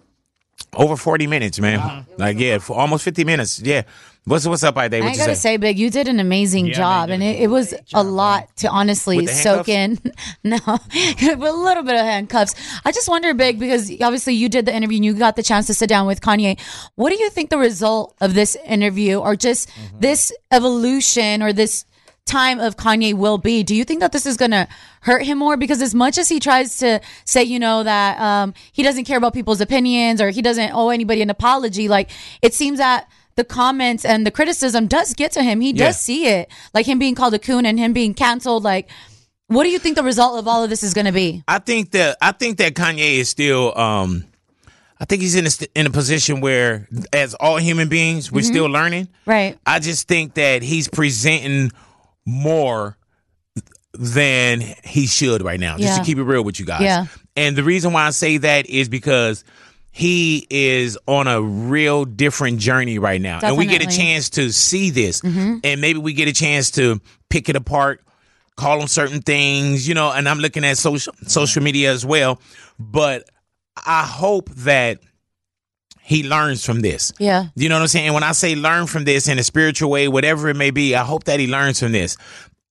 [0.75, 2.05] over forty minutes, man.
[2.19, 3.61] Like yeah, for almost fifty minutes.
[3.61, 3.85] Yeah.
[4.29, 4.99] What's what's up, Ida?
[4.99, 5.53] I you gotta say?
[5.53, 8.55] say, Big, you did an amazing Yeah, job, man, and it, it was a lot
[8.59, 9.99] to honestly soak in.
[10.45, 12.55] no, with a little bit of handcuffs.
[12.85, 15.67] I just wonder, Big, because obviously you did the interview and you got the chance
[15.69, 16.61] to sit down with Kanye.
[16.95, 20.01] What do you think the result of this interview, or just Mm-hmm.
[20.01, 21.85] this evolution, or this
[22.27, 23.63] time of Kanye will be?
[23.63, 24.69] Do you think that this is gonna
[25.01, 25.57] hurt him more?
[25.57, 29.17] Because as much as he tries to say, you know, that um, he doesn't care
[29.17, 32.11] about people's opinions or he doesn't owe anybody an apology, like
[32.43, 33.09] it seems that
[33.39, 35.61] the comments and the criticism does get to him.
[35.63, 35.87] He Yeah.
[35.87, 38.65] does see it, like him being called a coon and him being canceled.
[38.65, 38.91] Like,
[39.47, 41.43] what do you think the result of all of this is going to be?
[41.49, 43.77] I think that I think that Kanye is still.
[43.79, 44.25] um
[45.01, 48.47] I think he's in a in a position where, as all human beings, we're Mhm.
[48.53, 49.07] still learning.
[49.27, 49.57] Right.
[49.65, 51.71] I just think that he's presenting
[52.27, 52.99] more
[53.95, 55.77] than he should right now.
[55.79, 55.99] Just Yeah.
[55.99, 56.83] to keep it real with you guys.
[56.83, 57.07] Yeah.
[57.37, 59.45] And the reason why I say that is because
[59.99, 63.41] he is on a real different journey right now.
[63.43, 65.23] And we get a chance to see this.
[65.23, 65.59] Mhm.
[65.65, 68.01] And maybe we get a chance to pick it apart,
[68.55, 72.41] call him certain things, you know, and I'm looking at social social media as well.
[72.79, 73.29] But
[73.85, 75.01] I hope that
[76.01, 77.13] he learns from this.
[77.19, 77.47] Yeah.
[77.57, 78.13] You know what I'm saying?
[78.13, 81.03] When I say learn from this in a spiritual way, whatever it may be, I
[81.03, 82.17] hope that he learns from this.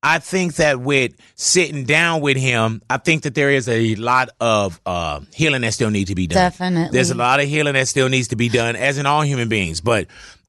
[0.03, 4.29] I think that with sitting down with him, I think that there is a lot
[4.39, 6.35] of uh, healing that still needs to be done.
[6.35, 6.93] Definitely.
[6.93, 9.49] There's a lot of healing that still needs to be done, as in all human
[9.49, 9.81] beings.
[9.81, 10.07] But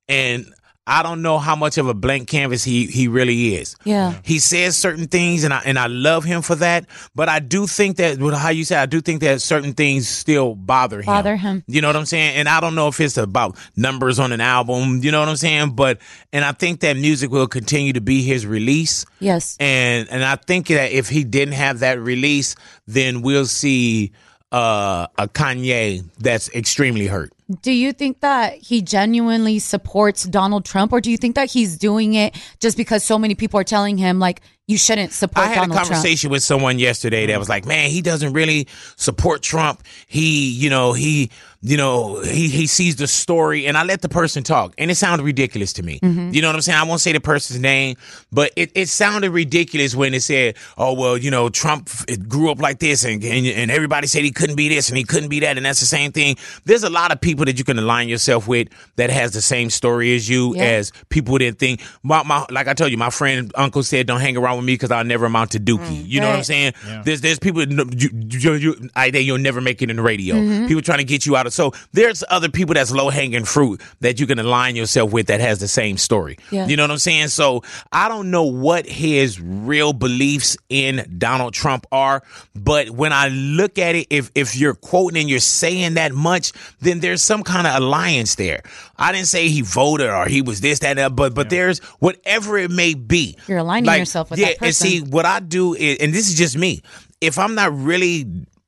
[0.08, 0.52] and
[0.88, 3.76] I don't know how much of a blank canvas he he really is.
[3.84, 4.14] Yeah.
[4.24, 6.86] He says certain things, and I and I love him for that.
[7.14, 10.08] But I do think that, with how you say, I do think that certain things
[10.08, 11.06] still bother him.
[11.06, 11.62] Bother him.
[11.66, 12.36] You know what I'm saying?
[12.36, 15.00] And I don't know if it's about numbers on an album.
[15.02, 15.76] You know what I'm saying?
[15.76, 15.98] But
[16.32, 19.04] and I think that music will continue to be his release.
[19.20, 19.56] Yes.
[19.60, 24.12] And and I think that if he didn't have that release, then we'll see
[24.52, 27.32] uh, a Kanye that's extremely hurt.
[27.62, 31.78] Do you think that he genuinely supports Donald Trump, or do you think that he's
[31.78, 35.48] doing it just because so many people are telling him like you shouldn't support I
[35.48, 39.40] had Donald a conversation with someone yesterday that was like, "Man, he doesn't really support
[39.40, 39.82] Trump.
[40.06, 41.30] He, you know, he
[41.60, 44.94] you know, he, he sees the story and I let the person talk and it
[44.94, 45.98] sounded ridiculous to me.
[46.00, 46.32] Mhm.
[46.32, 46.78] You know what I'm saying?
[46.78, 47.96] I won't say the person's name,
[48.30, 52.50] but it, it sounded ridiculous when it said, oh, well, you know, Trump f- grew
[52.52, 55.30] up like this and, and, and everybody said he couldn't be this and he couldn't
[55.30, 55.56] be that.
[55.56, 56.36] And that's the same thing.
[56.64, 59.68] There's a lot of people that you can align yourself with that has the same
[59.68, 60.62] story as you, Yeah.
[60.62, 61.80] as people didn't think.
[62.04, 64.74] My, my, like I told you, my friend uncle said, don't hang around with me
[64.74, 66.06] because I'll never amount to Dookie.
[66.06, 66.46] you know what I'm right.
[66.46, 66.72] saying?
[67.04, 70.36] There's, there's people, you, you, you, I, they, you'll never make it in the radio.
[70.36, 70.68] Mhm.
[70.68, 71.54] People trying to get you out of.
[71.54, 75.40] So there's other people that's low hanging fruit that you can align yourself with that
[75.40, 76.38] has the same story.
[76.50, 76.66] Yeah.
[76.66, 77.28] You know what I'm saying?
[77.28, 82.22] So I don't know what his real beliefs in Donald Trump are,
[82.54, 86.52] but when I look at it, if if you're quoting and you're saying that much,
[86.80, 88.62] then there's some kind of alliance there.
[88.96, 92.58] I didn't say he voted or he was this, that, that, but but there's whatever
[92.58, 93.36] it may be.
[93.46, 94.66] You're aligning yourself with yeah, that person.
[94.66, 96.82] and see what I do is, and this is just me.
[97.20, 98.26] If I'm not really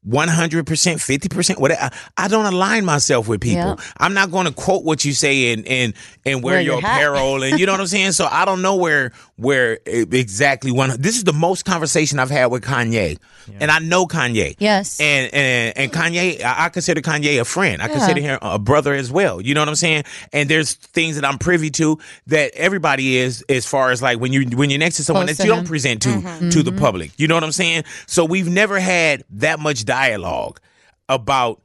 [0.09, 3.79] 100%, 50%, whatever, I, I don't align myself with people.
[3.99, 5.93] I'm not going to quote what you say and and
[6.25, 8.13] and wear, Wear your your apparel and you know what I'm saying?
[8.13, 12.47] So I don't know where where exactly one this is the most conversation I've had
[12.47, 13.19] with Kanye.
[13.59, 14.55] And I know Kanye.
[14.59, 15.01] Yes.
[15.01, 17.81] And and and Kanye I, I consider Kanye a friend.
[17.83, 17.93] I Yeah.
[17.95, 19.41] consider him a brother as well.
[19.41, 20.05] You know what I'm saying?
[20.33, 24.33] And there's things that I'm privy to that everybody is as far as like when
[24.33, 26.53] you when you're next to someone Close that to you don't present to Mhm.
[26.53, 26.79] to the Mhm.
[26.79, 27.13] public.
[27.17, 27.85] You know what I'm saying?
[28.07, 30.61] So we've never had that much dialogue
[31.09, 31.61] about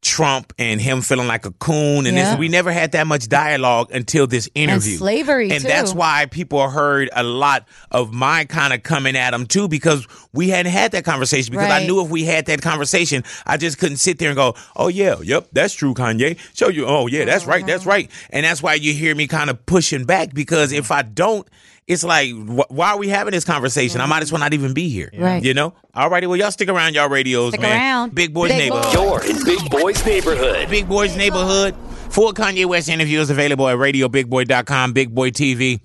[0.00, 2.30] Trump and him feeling like a coon and Yeah.
[2.30, 2.38] this.
[2.38, 4.96] We never had that much dialogue until this interview.
[4.96, 5.68] slavery, and too.
[5.68, 10.06] that's why people heard a lot of my kind of coming at him too because
[10.32, 11.50] we hadn't had that conversation.
[11.52, 14.54] Because I knew if we had that conversation, I just couldn't sit there and go,
[14.76, 17.90] "Oh yeah, yep, that's true, Kanye." Show you, "Oh yeah, that's right, that's uh-huh.
[17.90, 21.46] right," and that's why you hear me kind of pushing back because if I don't.
[21.88, 24.02] It's like, wh- why are we having this conversation?
[24.02, 25.10] I might as well not even be here.
[25.16, 25.42] Right.
[25.42, 25.72] You know?
[25.94, 26.26] All righty.
[26.26, 27.72] Well, y'all stick around, y'all radios, Stick man.
[27.72, 28.14] around.
[28.14, 28.92] Big Boys Big Neighborhood.
[28.92, 30.68] You're in Big Boy's neighborhood.
[30.68, 31.74] Big Boys Neighborhood.
[32.10, 35.80] Full Kanye West interview is available at radiobigboy.com, Big Boy TV.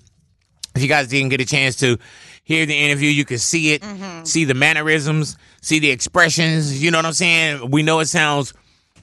[0.74, 1.98] If you guys didn't get a chance to
[2.42, 4.24] hear the interview, you can see it, mm-hmm.
[4.24, 6.82] see the mannerisms, see the expressions.
[6.82, 7.70] You know what I'm saying?
[7.70, 8.52] We know it sounds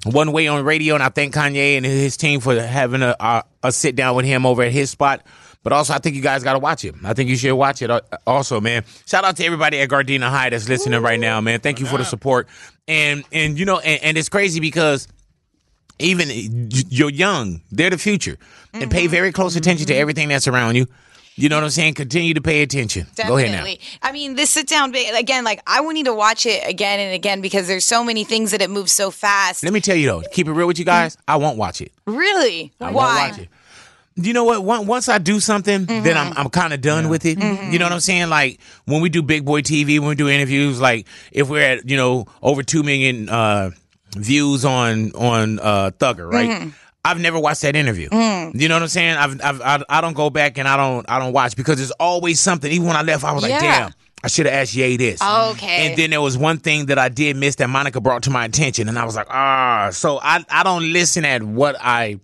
[0.06, 3.43] one way on radio, and I thank Kanye and his team for having a, a,
[3.64, 5.26] a sit down with him over at his spot.
[5.64, 6.95] But also, I think you guys got to watch it.
[7.03, 8.84] I think you should watch it uh, also, man.
[9.05, 11.59] Shout out to everybody at Gardena High that's listening right now, man.
[11.59, 12.47] Thank you for the support.
[12.88, 15.07] And, and you know, and, and it's crazy because
[15.99, 18.38] even you're young, they're the future,
[18.74, 19.12] and pay mm-hmm.
[19.12, 20.01] very close attention to mm-hmm.
[20.01, 20.88] everything that's around you.
[21.36, 21.93] You know what I'm saying?
[21.93, 23.07] Continue to pay attention.
[23.28, 23.74] Go ahead now.
[24.01, 25.43] I mean, this sit down again.
[25.43, 28.51] Like, I would need to watch it again and again because there's so many things
[28.51, 29.64] that it moves so fast.
[29.64, 31.16] Let me tell you though, keep it real with you guys.
[31.16, 31.22] Mm.
[31.30, 31.93] I won't watch it.
[32.05, 32.74] Really?
[32.82, 32.91] I Why?
[32.91, 33.49] won't watch it.
[34.16, 34.64] You know what?
[34.64, 37.38] Once once I do something, then I'm I'm kind of done with it.
[37.41, 38.30] You know what I'm saying?
[38.30, 41.89] Like when we do Big Boy TV, when we do interviews, like if we're at
[41.89, 43.72] you know over two million uh,
[44.18, 46.49] views on on uh, Thugger, right?
[46.49, 46.74] Mhm.
[47.03, 48.09] I've never watched that interview.
[48.09, 48.62] Mm.
[48.62, 49.16] You know what I'm saying?
[49.16, 51.91] I've, I've I, I don't go back and I don't I don't watch because there's
[51.91, 52.72] always something.
[52.72, 53.91] Even when I left, I was like, damn.
[54.24, 55.20] I should have asked Ye this.
[55.20, 55.88] Okay.
[55.88, 58.45] And then there was one thing that I did miss that Monica brought to my
[58.45, 59.89] attention, and I was like, ah.
[59.91, 62.20] So I I don't listen at what I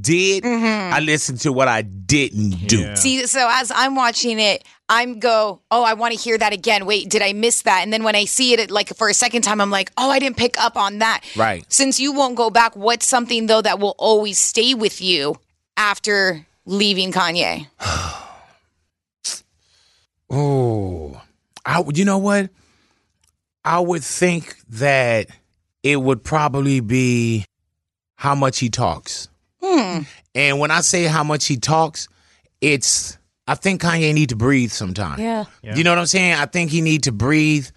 [0.00, 0.44] did.
[0.44, 0.94] Mm-hmm.
[0.94, 2.96] I listen to what I didn't do.
[2.96, 6.86] See, so as I'm watching it, I'm go, oh, I want to hear that again.
[6.86, 7.80] Wait, did I miss that?
[7.82, 10.18] And then when I see it like for a second time, I'm like, oh, I
[10.18, 11.20] didn't pick up on that.
[11.36, 11.64] Right.
[11.72, 15.36] Since you won't go back, what's something though that will always stay with you
[15.76, 17.66] after leaving Kanye?
[20.34, 21.20] Oh,
[21.66, 22.48] I would- you know what?
[23.64, 25.26] I would think that
[25.82, 27.44] it would probably be
[28.16, 29.28] how much he talks.
[29.62, 30.00] Hmm.
[30.34, 32.08] And when I say how much he talks,
[32.60, 35.18] it's I think Kanye need to breathe sometime.
[35.20, 35.44] Yeah.
[35.62, 36.34] You know what I'm saying?
[36.34, 37.68] I think he need to breathe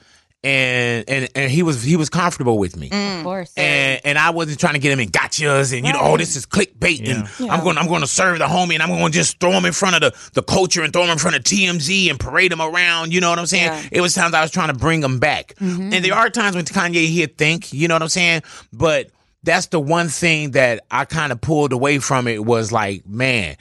[0.44, 2.90] and and and he was he was comfortable with me.
[2.92, 3.52] Of course.
[3.58, 6.36] And and I wasn't trying to get him in gotchas and you know, oh, this
[6.36, 7.52] is clickbait and Yeah.
[7.52, 9.66] I'm going I'm going to serve the homie and I'm going to just throw him
[9.66, 12.52] in front of the the culture and throw him in front of TMZ and parade
[12.52, 13.12] him around.
[13.12, 13.66] You know what I'm saying?
[13.66, 13.84] Yeah.
[13.92, 15.94] It was times I was trying to bring him back, Mhm.
[15.94, 19.10] and there are times when Kanye he'd think, you know what I'm saying, but.
[19.46, 23.56] That's the one thing that I kind of pulled away from it was like, man,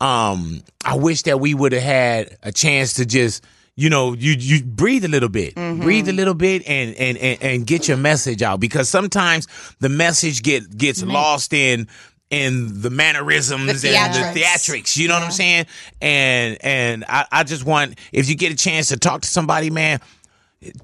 [0.00, 3.44] um, I wish that we would have had a chance to just,
[3.76, 7.42] you know, you you breathe a little bit, breathe a little bit, and and and,
[7.42, 9.46] and get your message out because sometimes
[9.78, 11.86] the message get gets lost in
[12.30, 14.96] in the mannerisms The and the theatrics.
[14.96, 15.66] You know what I'm saying?
[16.00, 19.70] And and I, I just want if you get a chance to talk to somebody,
[19.70, 20.00] man.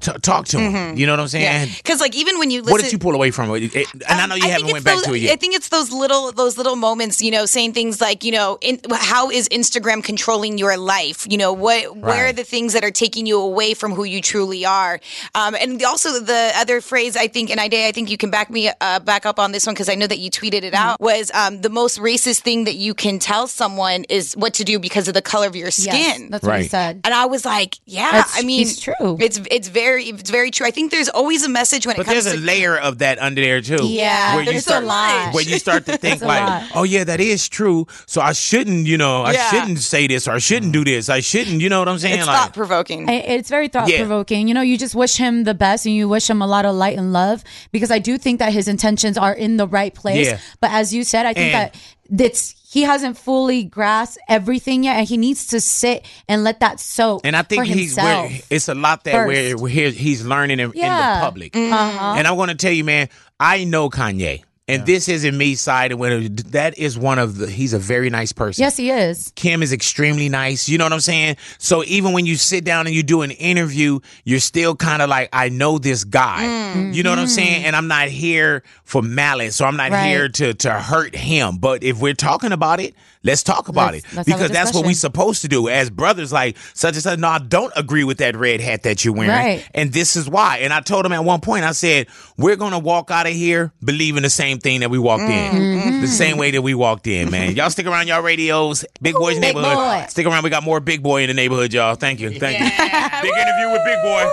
[0.00, 0.72] T- talk to him.
[0.94, 0.98] Mhm.
[0.98, 1.68] You know what I'm saying?
[1.76, 3.74] Because like even when you listen, What did you pull away from it?
[3.74, 5.32] It- And I know you I haven't think went back those, to it yet.
[5.32, 8.58] I think it's those little those little moments, you know, saying things like, you know,
[8.60, 11.26] in, how is Instagram controlling your life?
[11.30, 14.20] You know, what where are the things that are taking you away from who you
[14.20, 14.98] truly are?
[15.34, 18.50] Um, and also the other phrase, I think, and Ida I think you can back
[18.50, 21.00] me uh, back up on this one because I know that you tweeted it out.
[21.00, 24.78] Was um, the most racist thing that you can tell someone is what to do
[24.80, 26.30] because of the color of your skin.
[26.30, 27.00] that's what he said.
[27.04, 29.16] And I was like, yeah, That's- I mean, he's true.
[29.20, 30.66] It's it's very it's very true.
[30.66, 32.76] I think there's always a message when it But comes But there's to a layer
[32.78, 33.86] of that under there too.
[33.86, 35.34] Yeah, where you there's a start, lot.
[35.34, 37.86] Where you start to think like, oh yeah, that is true.
[38.06, 39.50] So I shouldn't, you know, I Yeah.
[39.50, 41.08] shouldn't say this or I shouldn't do this.
[41.08, 42.18] I shouldn't, you know what I'm saying?
[42.18, 43.08] it's like, thought provoking.
[43.08, 44.48] It's very thought provoking.
[44.48, 46.74] You know, you just wish him the best and you wish him a lot of
[46.74, 50.26] light and love because I do think that his intentions are in the right place.
[50.26, 50.38] Yeah.
[50.60, 51.74] But as you said, I think And- that
[52.08, 56.78] that's he hasn't fully grasped everything yet and he needs to sit and let that
[56.80, 57.22] soak.
[57.24, 60.80] and I think he's where it's a lot that where, where he's learning in, in
[60.80, 61.56] the public.
[61.56, 62.14] Uh-huh.
[62.16, 63.08] And I want to tell you, man,
[63.40, 64.44] I know Kanye.
[64.68, 66.36] And this isn't me siding with him.
[66.52, 67.48] That is one of the.
[67.50, 68.60] He's a very nice person.
[68.62, 69.32] Yes, he is.
[69.34, 70.68] Kim is extremely nice.
[70.68, 71.36] You know what I'm saying?
[71.56, 75.08] So even when you sit down and you do an interview, you're still kind of
[75.08, 76.44] like, I know this guy.
[76.76, 76.94] Mm.
[76.94, 77.64] You know what I'm saying?
[77.64, 80.08] And I'm not here for malice, so I'm not Right.
[80.08, 81.56] here to to hurt him.
[81.56, 84.86] But if we're talking about it, let's talk about Let's- it let's because that's what
[84.86, 86.32] we're supposed to do as brothers.
[86.32, 87.18] Like such and such.
[87.18, 89.68] No, I don't agree with that red hat that you're wearing, Right.
[89.74, 90.58] and this is why.
[90.58, 92.06] And I told him at one point, I said,
[92.36, 96.00] we're gonna walk out of here believing the same thing that we walked in, Mm-hmm.
[96.00, 97.30] the same way that we walked in.
[97.30, 99.74] Man, y'all stick around y'all radios, Big Boys Big Neighborhood.
[99.74, 100.04] Boy.
[100.08, 100.44] Stick around.
[100.44, 101.94] We got more Big Boy in the neighborhood, y'all.
[101.94, 102.64] Thank you, thank you.
[102.66, 104.24] Big interview with Big Boy.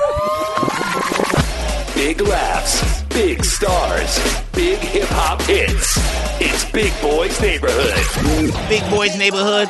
[1.95, 4.19] Big laughs, big stars,
[4.51, 5.95] big hip hop hits.
[6.41, 8.53] It's Big Boy's Neighborhood.
[8.67, 9.69] Big Boys Neighborhood.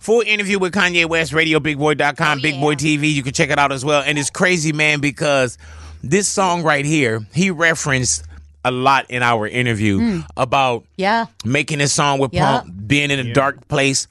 [0.00, 3.10] Full interview with Kanye West, RadioBigBoy.com, Big Boy TV.
[3.10, 4.02] You can check it out as well.
[4.04, 5.56] And it's crazy, man, because
[6.02, 8.24] this song right here, he referenced
[8.62, 10.26] a lot in our interview Mm.
[10.36, 11.26] about Yeah.
[11.46, 12.60] making this song with Yeah.
[12.60, 14.06] Pump, being in a dark place.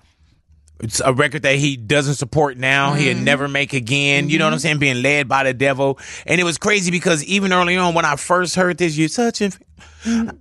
[0.83, 2.93] It's a record that he doesn't support now.
[2.93, 3.23] He'll Mm-hmm.
[3.23, 4.29] never make again.
[4.29, 4.79] You know what I'm saying?
[4.79, 5.99] Being led by the devil.
[6.25, 9.41] And it was crazy because even early on when I first heard this, you're such
[9.41, 9.51] a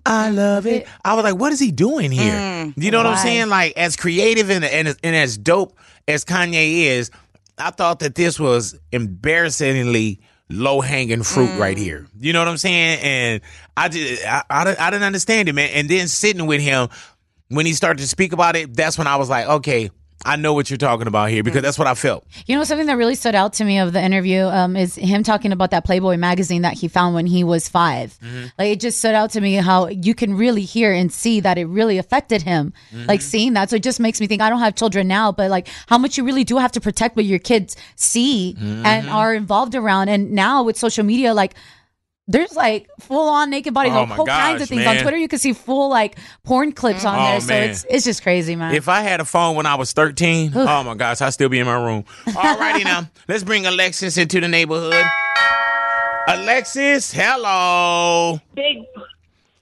[0.07, 0.86] I love it.
[1.05, 2.32] I was like, what is he doing here?
[2.32, 2.72] Mm.
[2.76, 3.49] you know what I'm saying?
[3.51, 5.76] Like as creative and, and and as dope
[6.09, 7.11] as Kanye is,
[7.59, 11.80] I thought that this was embarrassingly low hanging fruit right Mm.
[11.80, 12.07] here.
[12.18, 12.99] You know what I'm saying?
[13.03, 13.41] And
[13.76, 15.70] I just I, I, didn't- I didn't understand it, man.
[15.74, 16.88] And then sitting with him
[17.49, 19.91] when he started to speak about it, that's when I was like, okay,
[20.25, 22.27] I know what you're talking about here because that's what I felt.
[22.47, 25.23] You know, something that really stood out to me of the interview um, is him
[25.23, 28.47] talking about that Playboy magazine that he found when he was 5 mm-hmm.
[28.59, 31.57] Like, it just stood out to me how you can really hear and see that
[31.57, 32.75] it really affected him.
[32.93, 33.07] Mm-hmm.
[33.07, 33.71] Like, seeing that.
[33.71, 36.18] So it just makes me think I don't have children now, but like how much
[36.18, 39.09] you really do have to protect what your kids see and mm-hmm.
[39.09, 40.11] are involved around.
[40.11, 41.55] And now with social media, like,
[42.31, 44.97] there's like full on naked bodies, Oh all my whole kinds of things man.
[44.97, 45.16] on Twitter.
[45.16, 47.70] You can see full like porn clips on Oh, there, so man.
[47.70, 48.74] it's it's just crazy, man.
[48.74, 51.59] If I had a phone when I was 13, oh my gosh, I'd still be
[51.59, 52.05] in my room.
[52.26, 55.05] Alrighty now, let's bring Alexis into the neighborhood.
[56.28, 58.41] Alexis, hello.
[58.55, 58.85] Big,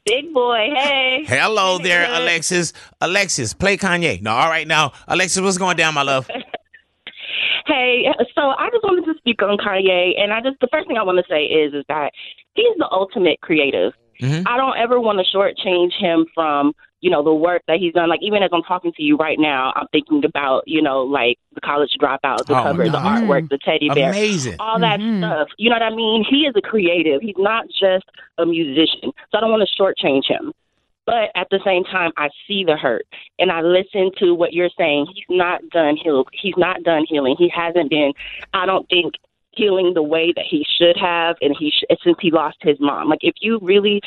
[0.04, 0.70] big boy.
[0.74, 1.24] Hey.
[1.26, 2.72] Hello there, Alexis.
[3.00, 4.20] Alexis, play Kanye.
[4.20, 4.92] No, all right now.
[5.06, 6.28] Alexis, what's going down, my love?
[7.68, 10.96] Hey, so I just wanted to speak on Kanye, and I just the first thing
[10.96, 12.12] I want to say is is that
[12.54, 13.92] he's the ultimate creative.
[14.20, 14.48] Mm-hmm.
[14.48, 18.08] I don't ever want to shortchange him from you know the work that he's done.
[18.08, 21.38] Like even as I'm talking to you right now, I'm thinking about you know like
[21.54, 24.56] the college dropout, the Oh, my cover, the artwork, the teddy bear, Amazing.
[24.58, 25.22] all that mm-hmm.
[25.22, 25.48] stuff.
[25.58, 26.24] You know what I mean?
[26.28, 27.20] He is a creative.
[27.20, 28.06] He's not just
[28.38, 29.12] a musician.
[29.30, 30.52] So I don't want to shortchange him.
[31.09, 33.06] But at the same time, I see the hurt,
[33.38, 35.06] and I listen to what you're saying.
[35.14, 36.26] He's not done heal.
[36.34, 37.34] He's not done healing.
[37.38, 38.12] He hasn't been.
[38.52, 39.14] I don't think
[39.52, 43.09] healing the way that he should have, and he sh- since he lost his mom.
[43.09, 44.02] Like if you really,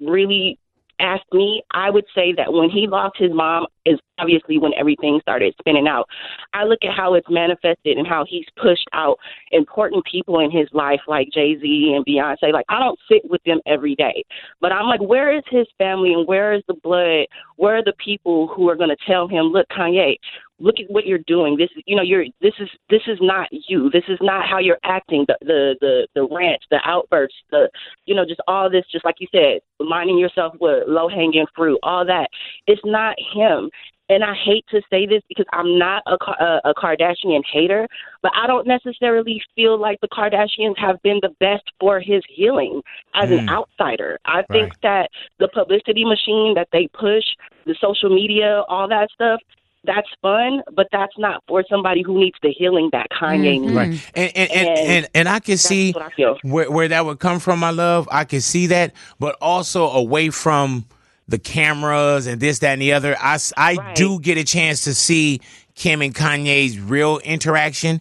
[0.00, 0.58] really
[1.02, 5.18] ask me, I would say that when he lost his mom is obviously when everything
[5.20, 6.08] started spinning out.
[6.54, 9.18] I look at how it's manifested and how he's pushed out
[9.50, 12.52] important people in his life like Jay Z and Beyonce.
[12.52, 14.24] Like I don't sit with them every day,
[14.60, 17.26] but I'm like, where is his family and where is the blood?
[17.56, 20.16] Where are the people who are going to tell him, look, Kanye,
[20.62, 21.56] look at what you're doing.
[21.56, 23.90] This is, you know, you're this is this is not you.
[23.90, 25.24] This is not how you're acting.
[25.26, 27.68] The the the, the rant, the outbursts, the
[28.06, 28.84] you know, just all this.
[28.90, 32.28] Just like you said, reminding yourself with low hanging fruit, all that.
[32.66, 33.70] It's not him.
[34.08, 37.88] And I hate to say this because I'm not a, a, a Kardashian hater,
[38.20, 42.82] but I don't necessarily feel like the Kardashians have been the best for his healing
[43.14, 43.48] as an Mm.
[43.48, 44.18] outsider.
[44.26, 45.08] I think that
[45.38, 47.24] the publicity machine that they push,
[47.64, 49.40] the social media, all that stuff,
[49.84, 53.62] that's fun, but that's not for somebody who needs the healing that Kanye mm-hmm.
[53.62, 53.74] needs.
[53.74, 54.10] Right.
[54.14, 57.58] And and, and, and, and I can see I where, where that would come from,
[57.58, 58.08] my love.
[58.10, 60.86] I can see that, but also away from
[61.28, 63.16] the cameras and this, that, and the other.
[63.20, 65.40] I, s- I do get a chance to see
[65.74, 68.00] Kim and Kanye's real interaction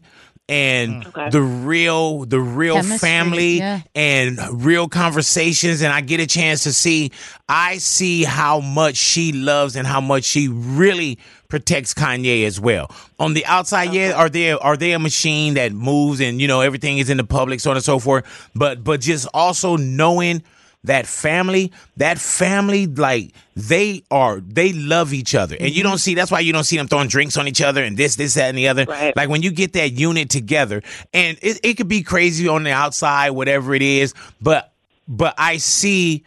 [0.50, 1.32] and mm.
[1.32, 3.82] the real the real Chemistry, family yeah.
[3.96, 7.12] and real conversations and I get a chance to see
[7.48, 11.20] I see how much she loves and how much she really
[11.52, 12.90] protects Kanye as well.
[13.20, 16.62] On the outside, yeah, are they are they a machine that moves and you know
[16.62, 18.50] everything is in the public, so on and so forth.
[18.56, 20.42] But but just also knowing
[20.86, 25.92] that family, that family, like they are, they love each other, and you mm-hmm.
[25.92, 26.16] don't see.
[26.16, 28.50] That's why you don't see them throwing drinks on each other and this, this, that,
[28.50, 28.86] and the other.
[29.16, 30.82] Like when you get that unit together,
[31.14, 34.74] and it, it could be crazy on the outside, whatever it is, but
[35.08, 36.24] but I see,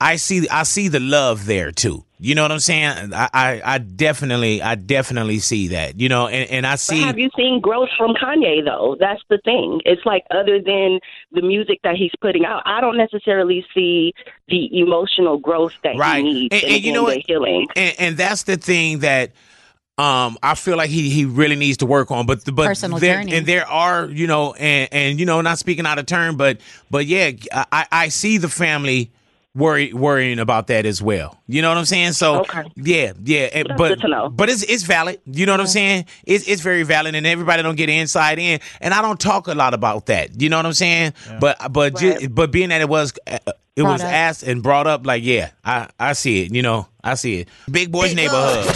[0.00, 2.04] I see, I see the love there too.
[2.22, 3.14] You know what I'm saying?
[3.14, 5.98] I, I, I definitely, I definitely see that.
[5.98, 7.00] You know, and, and I But see.
[7.00, 8.96] have you seen growth from Kanye though?
[9.00, 9.80] That's the thing.
[9.86, 11.00] It's like other than
[11.32, 14.12] the music that he's putting out, I don't necessarily see
[14.48, 16.22] the emotional growth that Right.
[16.24, 17.24] he needs And- in, and you know the what?
[17.26, 17.66] healing.
[17.74, 19.30] and, and that's the thing that
[19.98, 22.24] um I feel like he he really needs to work on.
[22.26, 23.32] But but Personal there, journey.
[23.34, 26.58] and there are you know and and you know not speaking out of turn, but
[26.90, 29.10] but yeah, I I see the family
[29.54, 31.36] worry worrying about that as well.
[31.46, 32.12] You know what I'm saying?
[32.12, 32.44] So
[32.76, 34.28] yeah, yeah, and- That's but good to know.
[34.28, 35.20] but it's it's valid.
[35.26, 36.06] You know what I'm saying?
[36.24, 38.60] It's it's very valid, and everybody don't get inside in.
[38.80, 40.40] And I don't talk a lot about that.
[40.40, 41.14] You know what I'm saying?
[41.40, 43.12] But but ju- but being that it was.
[43.26, 43.38] Uh,
[43.76, 44.08] it Brought was up.
[44.12, 47.48] asked and brought up like yeah I I see it you know I see it
[47.70, 48.66] big boys neighborhood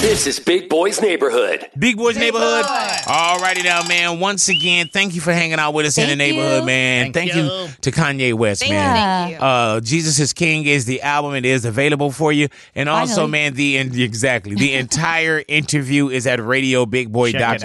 [0.00, 1.68] This is Big Boys Neighborhood.
[1.78, 2.64] Big Boys Neighborhood.
[2.64, 4.18] Alrighty now, man.
[4.18, 6.66] Once again, thank you for hanging out with us in the neighborhood, you.
[6.66, 7.12] man.
[7.12, 7.42] Thank, Thank you.
[7.42, 7.68] you.
[7.82, 9.30] to Kanye West, Thank man.
[9.30, 9.36] you.
[9.36, 11.34] Uh, Jesus is King is the album.
[11.34, 13.30] It is available for you, and also, Finally.
[13.30, 17.58] man, the exactly the entire interview is at RadioBigBoy.com.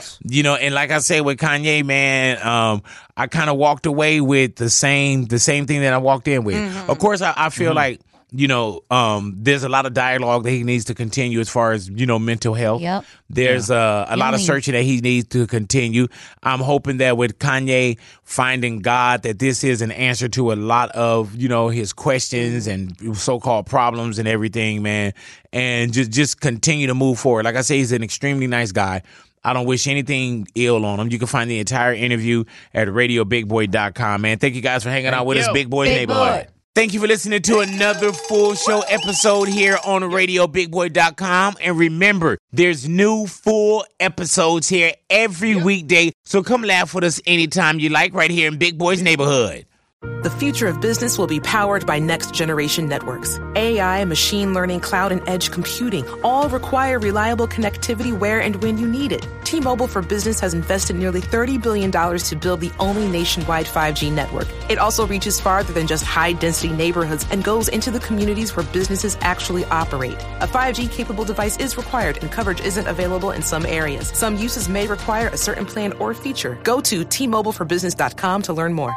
[0.00, 0.18] Check it.
[0.32, 2.82] You know, and like I said with Kanye, man, um,
[3.16, 6.44] I kind of walked away with the same the same thing that I walked in
[6.44, 6.56] with.
[6.88, 8.00] Of course, I, I feel like
[8.32, 11.72] you know, um, there's a lot of dialogue that he needs to continue as far
[11.72, 12.80] as you know mental health.
[12.80, 13.04] Yep.
[13.28, 16.08] There's uh, a lot of searching that he needs to continue.
[16.42, 20.90] I'm hoping that with Kanye finding God, that this is an answer to a lot
[20.90, 25.12] of you know his questions and so-called problems and everything, man.
[25.52, 27.44] And just just continue to move forward.
[27.44, 29.02] Like I say, he's an extremely nice guy.
[29.44, 31.10] I don't wish anything ill on him.
[31.10, 34.38] You can find the entire interview at radiobigboy.com, man.
[34.38, 35.48] Thank you guys for hanging out with us.
[35.52, 36.46] Big Boys Big Neighborhood.
[36.46, 36.51] Boy.
[36.74, 41.56] Thank you for listening to another full show episode here on RadioBigBoy.com.
[41.60, 46.12] And remember, there's new full episodes here every weekday.
[46.24, 49.66] So come laugh with us anytime you like right here in Big Boy's Neighborhood.
[50.02, 53.40] The future of business will be powered by next generation networks.
[53.56, 58.88] AI, machine learning, cloud, and edge computing all require reliable connectivity where and when you
[58.88, 59.26] need it.
[59.44, 64.12] T Mobile for Business has invested nearly $30 billion to build the only nationwide 5G
[64.12, 64.48] network.
[64.68, 68.66] It also reaches farther than just high density neighborhoods and goes into the communities where
[68.66, 70.22] businesses actually operate.
[70.40, 74.08] A 5G capable device is required and coverage isn't available in some areas.
[74.14, 76.58] Some uses may require a certain plan or feature.
[76.62, 78.96] Go to T-MobileForBusiness.com to learn more.